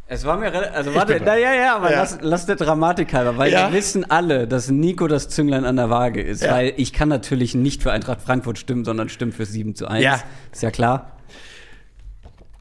es 0.08 0.24
war 0.26 0.38
mir 0.38 0.52
relativ. 0.54 0.76
Also, 0.76 0.94
warte, 0.96 1.20
na, 1.24 1.36
ja, 1.36 1.54
ja, 1.54 1.76
aber 1.78 1.92
Ja. 1.92 1.98
lass, 2.00 2.18
lass 2.22 2.46
der 2.46 2.56
Dramatik 2.58 3.12
halber, 3.14 3.38
weil 3.38 3.52
Ja. 3.52 3.70
wir 3.72 3.78
wissen 3.78 4.10
alle, 4.10 4.48
dass 4.48 4.70
Nico 4.70 5.08
das 5.08 5.30
Zünglein 5.30 5.66
an 5.66 5.76
der 5.78 5.90
Waage 5.90 6.22
ist. 6.22 6.44
Ja. 6.44 6.52
Weil 6.54 6.74
ich 6.78 6.94
kann 6.94 7.10
natürlich 7.10 7.56
nicht 7.56 7.82
für 7.82 7.92
Eintracht 7.92 8.22
Frankfurt 8.22 8.60
stimmen, 8.60 8.86
sondern 8.86 9.10
stimmen 9.10 9.32
für 9.32 9.46
7 9.46 9.74
zu 9.76 9.88
1. 9.88 10.04
Ja. 10.04 10.22
Ist 10.52 10.62
ja 10.64 10.70
klar. 10.72 11.15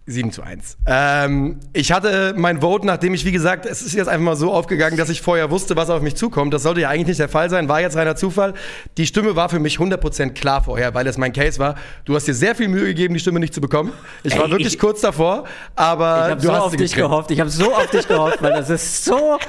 7 0.07 0.33
zu 0.33 0.43
1. 0.43 0.77
Ähm, 0.87 1.61
ich 1.73 1.91
hatte 1.93 2.35
mein 2.37 2.61
Vote, 2.61 2.87
nachdem 2.87 3.15
ich, 3.15 3.25
wie 3.25 3.33
gesagt, 3.33 3.65
es 3.65 3.81
ist 3.81 3.95
jetzt 3.95 4.09
einfach 4.09 4.25
mal 4.25 4.37
so 4.37 4.53
aufgegangen, 4.53 4.99
dass 4.99 5.09
ich 5.09 5.23
vorher 5.23 5.51
wusste, 5.51 5.77
was 5.77 5.89
auf 5.89 6.03
mich 6.03 6.15
zukommt. 6.15 6.53
Das 6.53 6.63
sollte 6.63 6.83
ja 6.83 6.91
eigentlich 6.91 7.07
nicht 7.07 7.21
der 7.21 7.31
Fall 7.31 7.49
sein, 7.49 7.69
war 7.71 7.81
jetzt 7.81 7.97
reiner 7.97 8.15
Zufall. 8.15 8.53
Die 8.99 9.07
Stimme 9.07 9.35
war 9.35 9.49
für 9.49 9.59
mich 9.61 9.79
100% 9.79 10.31
klar 10.35 10.63
vorher, 10.63 10.93
weil 10.95 11.07
es 11.07 11.17
mein 11.17 11.33
Case 11.33 11.59
war. 11.59 11.77
Du 12.05 12.15
hast 12.15 12.27
dir 12.29 12.35
sehr 12.35 12.55
viel 12.55 12.69
Mühe 12.69 12.85
gegeben, 12.85 13.15
die 13.15 13.21
Stimme 13.21 13.41
nicht 13.41 13.55
zu 13.55 13.63
bekommen. 13.63 13.93
Ich 14.23 14.37
war 14.37 14.45
Ey, 14.45 14.51
wirklich 14.51 14.75
ich- 14.75 14.79
kurz 14.79 15.01
davor, 15.01 15.45
aber 15.75 16.05
Ich 16.05 16.23
habe 16.23 16.33
Äh, 16.33 16.37
du 16.37 16.43
so 16.43 16.53
hast 16.53 16.61
auf 16.61 16.71
dich 16.73 16.81
gekriegt. 16.93 16.97
gehofft. 16.97 17.31
Ich 17.31 17.41
habe 17.41 17.51
so 17.51 17.73
auf 17.75 17.87
dich 17.91 18.07
gehofft, 18.07 18.43
weil 18.43 18.53
das 18.53 18.69
ist 18.69 19.05
so. 19.07 19.39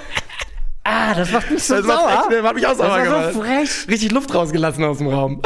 Ah, 0.87 1.15
das 1.15 1.31
macht 1.31 1.49
mich 1.49 1.63
so 1.63 1.75
Das 1.77 1.85
sauer. 1.85 2.09
echt- 2.09 2.31
das 2.31 2.43
macht 2.43 2.55
mich 2.55 2.67
auch 2.67 2.75
sauer 2.75 2.87
das 2.87 2.97
war 2.97 3.03
gemacht. 3.03 3.33
so 3.33 3.41
frech. 3.41 3.87
Richtig 3.89 4.11
Luft 4.11 4.33
rausgelassen 4.35 4.83
aus 4.83 4.99
dem 4.99 5.07
Raum. 5.07 5.41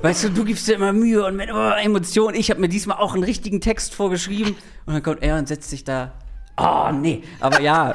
Weißt 0.00 0.24
du, 0.24 0.28
du 0.30 0.42
gibst 0.44 0.66
dir 0.66 0.74
immer 0.76 0.92
Mühe 0.94 1.24
und 1.26 1.36
mit 1.36 1.50
immer 1.50 1.76
Emotionen. 1.82 2.34
Ich 2.34 2.48
habe 2.50 2.60
mir 2.60 2.68
diesmal 2.68 2.96
auch 2.96 3.12
einen 3.14 3.24
richtigen 3.24 3.60
Text 3.60 3.94
vorgeschrieben 3.94 4.56
und 4.86 4.94
dann 4.94 5.02
kommt 5.02 5.22
er 5.22 5.36
und 5.36 5.48
setzt 5.48 5.68
sich 5.68 5.84
da. 5.84 6.12
Oh, 6.56 6.88
nee. 6.92 7.22
Aber 7.40 7.60
ja, 7.60 7.92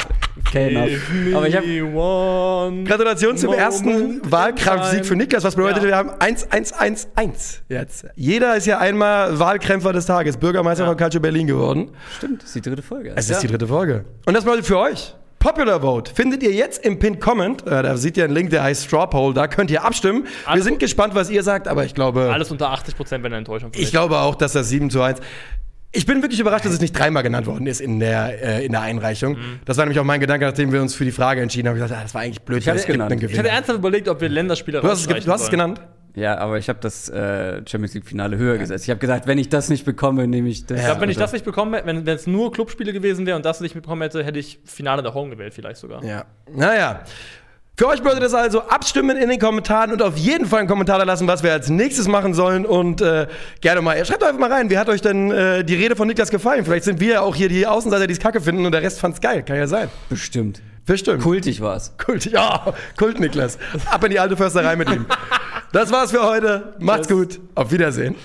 fair 0.51 0.69
enough. 0.69 1.01
Aber 1.34 1.47
ich 1.47 1.55
habe 1.55 2.84
Gratulation 2.86 3.38
zum 3.38 3.53
ersten 3.53 4.21
Wahlkampfsieg 4.29 5.05
für 5.05 5.15
Niklas. 5.15 5.43
Was 5.45 5.55
bedeutet, 5.55 5.84
Ja. 5.84 5.88
wir 5.89 5.95
haben 5.95 6.12
1, 6.19 6.51
1, 6.51 6.73
1, 6.73 7.08
1 7.15 7.62
jetzt. 7.69 8.05
Jeder 8.15 8.55
ist 8.58 8.67
ja 8.67 8.77
einmal 8.79 9.39
Wahlkämpfer 9.39 9.93
des 9.93 10.05
Tages, 10.05 10.38
Bürgermeister 10.38 10.84
Ja. 10.84 10.89
von 10.89 10.97
Calcio 10.97 11.21
Berlin 11.21 11.47
geworden. 11.47 11.91
stimmt, 12.17 12.41
das 12.43 12.49
ist 12.49 12.55
die 12.55 12.62
dritte 12.69 12.82
Folge. 12.84 13.13
Es 13.15 13.29
ist 13.29 13.41
die 13.41 13.47
dritte 13.47 13.65
Folge. 13.67 14.05
Und 14.25 14.34
das 14.36 14.43
bedeutet 14.43 14.65
für 14.65 14.77
euch. 14.77 15.15
Popular 15.39 15.80
Vote 15.82 16.12
findet 16.13 16.43
ihr 16.43 16.52
jetzt 16.52 16.86
im 16.86 16.99
Pin 16.99 17.19
Comment. 17.19 17.65
Äh, 17.65 17.82
da 17.84 17.95
seht 17.97 18.17
ihr 18.17 18.25
einen 18.25 18.34
Link, 18.34 18.49
der 18.49 18.62
heißt 18.63 18.86
Straw 18.86 19.08
Poll. 19.08 19.34
Da 19.34 19.47
könnt 19.47 19.71
ihr 19.71 19.84
abstimmen. 19.86 20.23
Wir 20.25 20.49
Alles 20.49 20.65
sind 20.65 20.73
gut. 20.73 20.80
gespannt, 20.82 21.15
was 21.15 21.30
ihr 21.30 21.43
sagt, 21.43 21.67
aber 21.67 21.86
ich 21.86 21.95
glaube, 21.95 22.30
Alles 22.34 22.52
unter 22.52 22.69
80 22.71 22.95
Prozent 22.97 23.23
wäre 23.23 23.32
eine 23.34 23.38
Enttäuschung. 23.39 23.71
ich 23.73 23.91
glaube 23.91 24.19
auch, 24.19 24.36
dass 24.36 24.52
das 24.54 24.67
7 24.69 24.89
zu 24.89 25.02
1. 25.02 25.19
Ich 25.91 26.06
bin 26.06 26.21
wirklich 26.21 26.39
überrascht, 26.39 26.65
dass 26.65 26.73
es 26.73 26.82
nicht 26.82 26.91
dreimal 26.91 27.23
genannt 27.23 27.47
worden 27.47 27.65
ist 27.65 27.82
in 27.82 27.99
der, 27.99 28.60
äh, 28.60 28.65
in 28.65 28.73
der 28.73 28.82
Einreichung. 28.82 29.34
Mhm. 29.34 29.60
Das 29.65 29.78
war 29.78 29.86
nämlich 29.86 29.99
auch 29.99 30.04
mein 30.04 30.19
Gedanke, 30.19 30.45
nachdem 30.45 30.71
wir 30.71 30.82
uns 30.82 30.93
für 30.93 31.06
die 31.06 31.12
Frage 31.12 31.41
entschieden 31.41 31.67
haben. 31.67 31.78
Ich 31.78 31.82
dachte, 31.82 31.97
ah, 31.97 32.04
das 32.04 32.13
war 32.13 32.21
eigentlich 32.21 32.41
blöd, 32.41 32.62
hab 32.62 32.73
weil 32.73 32.80
es 32.80 32.86
genannt. 32.86 33.23
ich 33.23 33.39
hatte 33.39 33.49
ernsthaft 33.49 33.80
überlegt, 33.80 34.08
ob 34.08 34.21
wir 34.21 34.30
Länderspiele 34.30 34.82
Du 34.82 34.88
hast 34.88 35.10
es, 35.10 35.25
du 35.25 35.32
hast 35.32 35.43
es 35.43 35.49
genannt? 35.49 35.82
Ja, 36.19 36.38
aber 36.38 36.58
ich 36.58 36.67
habe 36.67 36.79
das 36.82 37.08
äh, 37.10 37.62
Champions 37.65 37.93
League 37.93 38.05
Finale 38.05 38.38
höher 38.38 38.58
gesetzt. 38.58 38.84
Ich 38.84 38.89
habe 38.89 38.99
gesagt, 38.99 39.25
wenn 39.25 39.38
ich 39.38 39.47
das 39.49 39.69
nicht 39.69 39.86
bekomme, 39.86 40.27
nehme 40.27 40.49
ich 40.49 40.65
das. 40.65 40.79
Ich 40.79 40.86
glaube, 40.86 41.01
wenn 41.01 41.10
ich 41.10 41.15
Also, 41.15 41.23
das 41.23 41.34
nicht 41.34 41.45
bekommen 41.45 41.73
hätte, 41.73 41.88
wenn 41.88 42.08
es 42.08 42.27
nur 42.27 42.51
Clubspiele 42.51 42.91
gewesen 42.91 43.25
wäre 43.25 43.38
und 43.38 43.45
das 43.45 43.62
nicht 43.62 43.73
bekommen 43.73 44.01
hätte, 44.01 44.23
hätte 44.23 44.38
ich 44.38 44.60
Finale 44.65 45.01
der 45.01 45.13
Home 45.13 45.29
gewählt, 45.29 45.53
vielleicht 45.53 45.77
sogar. 45.77 46.03
Ja. 46.03 46.25
Naja. 46.53 47.03
Für 47.77 47.88
euch 47.88 48.01
bedeutet 48.01 48.23
das 48.23 48.34
also 48.34 48.63
abstimmen 48.63 49.15
in 49.15 49.29
den 49.29 49.39
Kommentaren 49.39 49.93
und 49.93 50.01
auf 50.01 50.17
jeden 50.17 50.45
Fall 50.45 50.60
einen 50.60 50.67
Kommentar 50.67 50.97
da 50.97 51.05
lassen, 51.05 51.27
was 51.27 51.43
wir 51.43 51.53
als 51.53 51.69
nächstes 51.69 52.10
machen 52.10 52.34
sollen. 52.34 52.65
Und 52.65 52.99
äh, 52.99 53.27
gerne 53.62 53.82
mal, 53.82 54.03
schreibt 54.05 54.21
doch 54.21 54.27
einfach 54.27 54.41
mal 54.41 54.51
rein, 54.51 54.69
wie 54.69 54.77
hat 54.77 54.89
euch 54.89 54.99
denn 54.99 55.32
äh, 55.32 55.63
die 55.63 55.75
Rede 55.75 55.95
von 55.95 56.05
Niklas 56.05 56.29
gefallen? 56.29 56.65
Vielleicht 56.65 56.84
sind 56.84 56.99
wir 56.99 57.13
ja 57.13 57.21
auch 57.21 57.38
hier 57.38 57.47
die 57.47 57.65
Außenseiter, 57.65 58.05
die 58.05 58.12
es 58.12 58.19
kacke 58.19 58.41
finden 58.41 58.65
und 58.65 58.73
der 58.73 58.82
Rest 58.82 58.99
fand's 58.99 59.21
geil. 59.21 59.43
Kann 59.43 59.55
ja 59.55 59.65
sein. 59.65 59.88
bestimmt. 60.10 60.62
Bestimmt. 60.89 61.21
Kultig 61.21 61.62
war's. 61.62 61.93
Kult, 62.04 62.25
ja, 62.25 62.73
Kult 62.97 63.19
Niklas. 63.19 63.60
Ab 63.91 64.04
in 64.06 64.10
die 64.10 64.19
alte 64.19 64.36
Försterei 64.36 64.75
mit 64.75 64.89
ihm. 64.89 65.06
Das 65.71 65.91
war's 65.91 66.10
für 66.10 66.23
heute. 66.23 66.73
Macht's 66.80 67.08
gut. 67.08 67.39
Auf 67.54 67.71
Wiedersehen. 67.71 68.15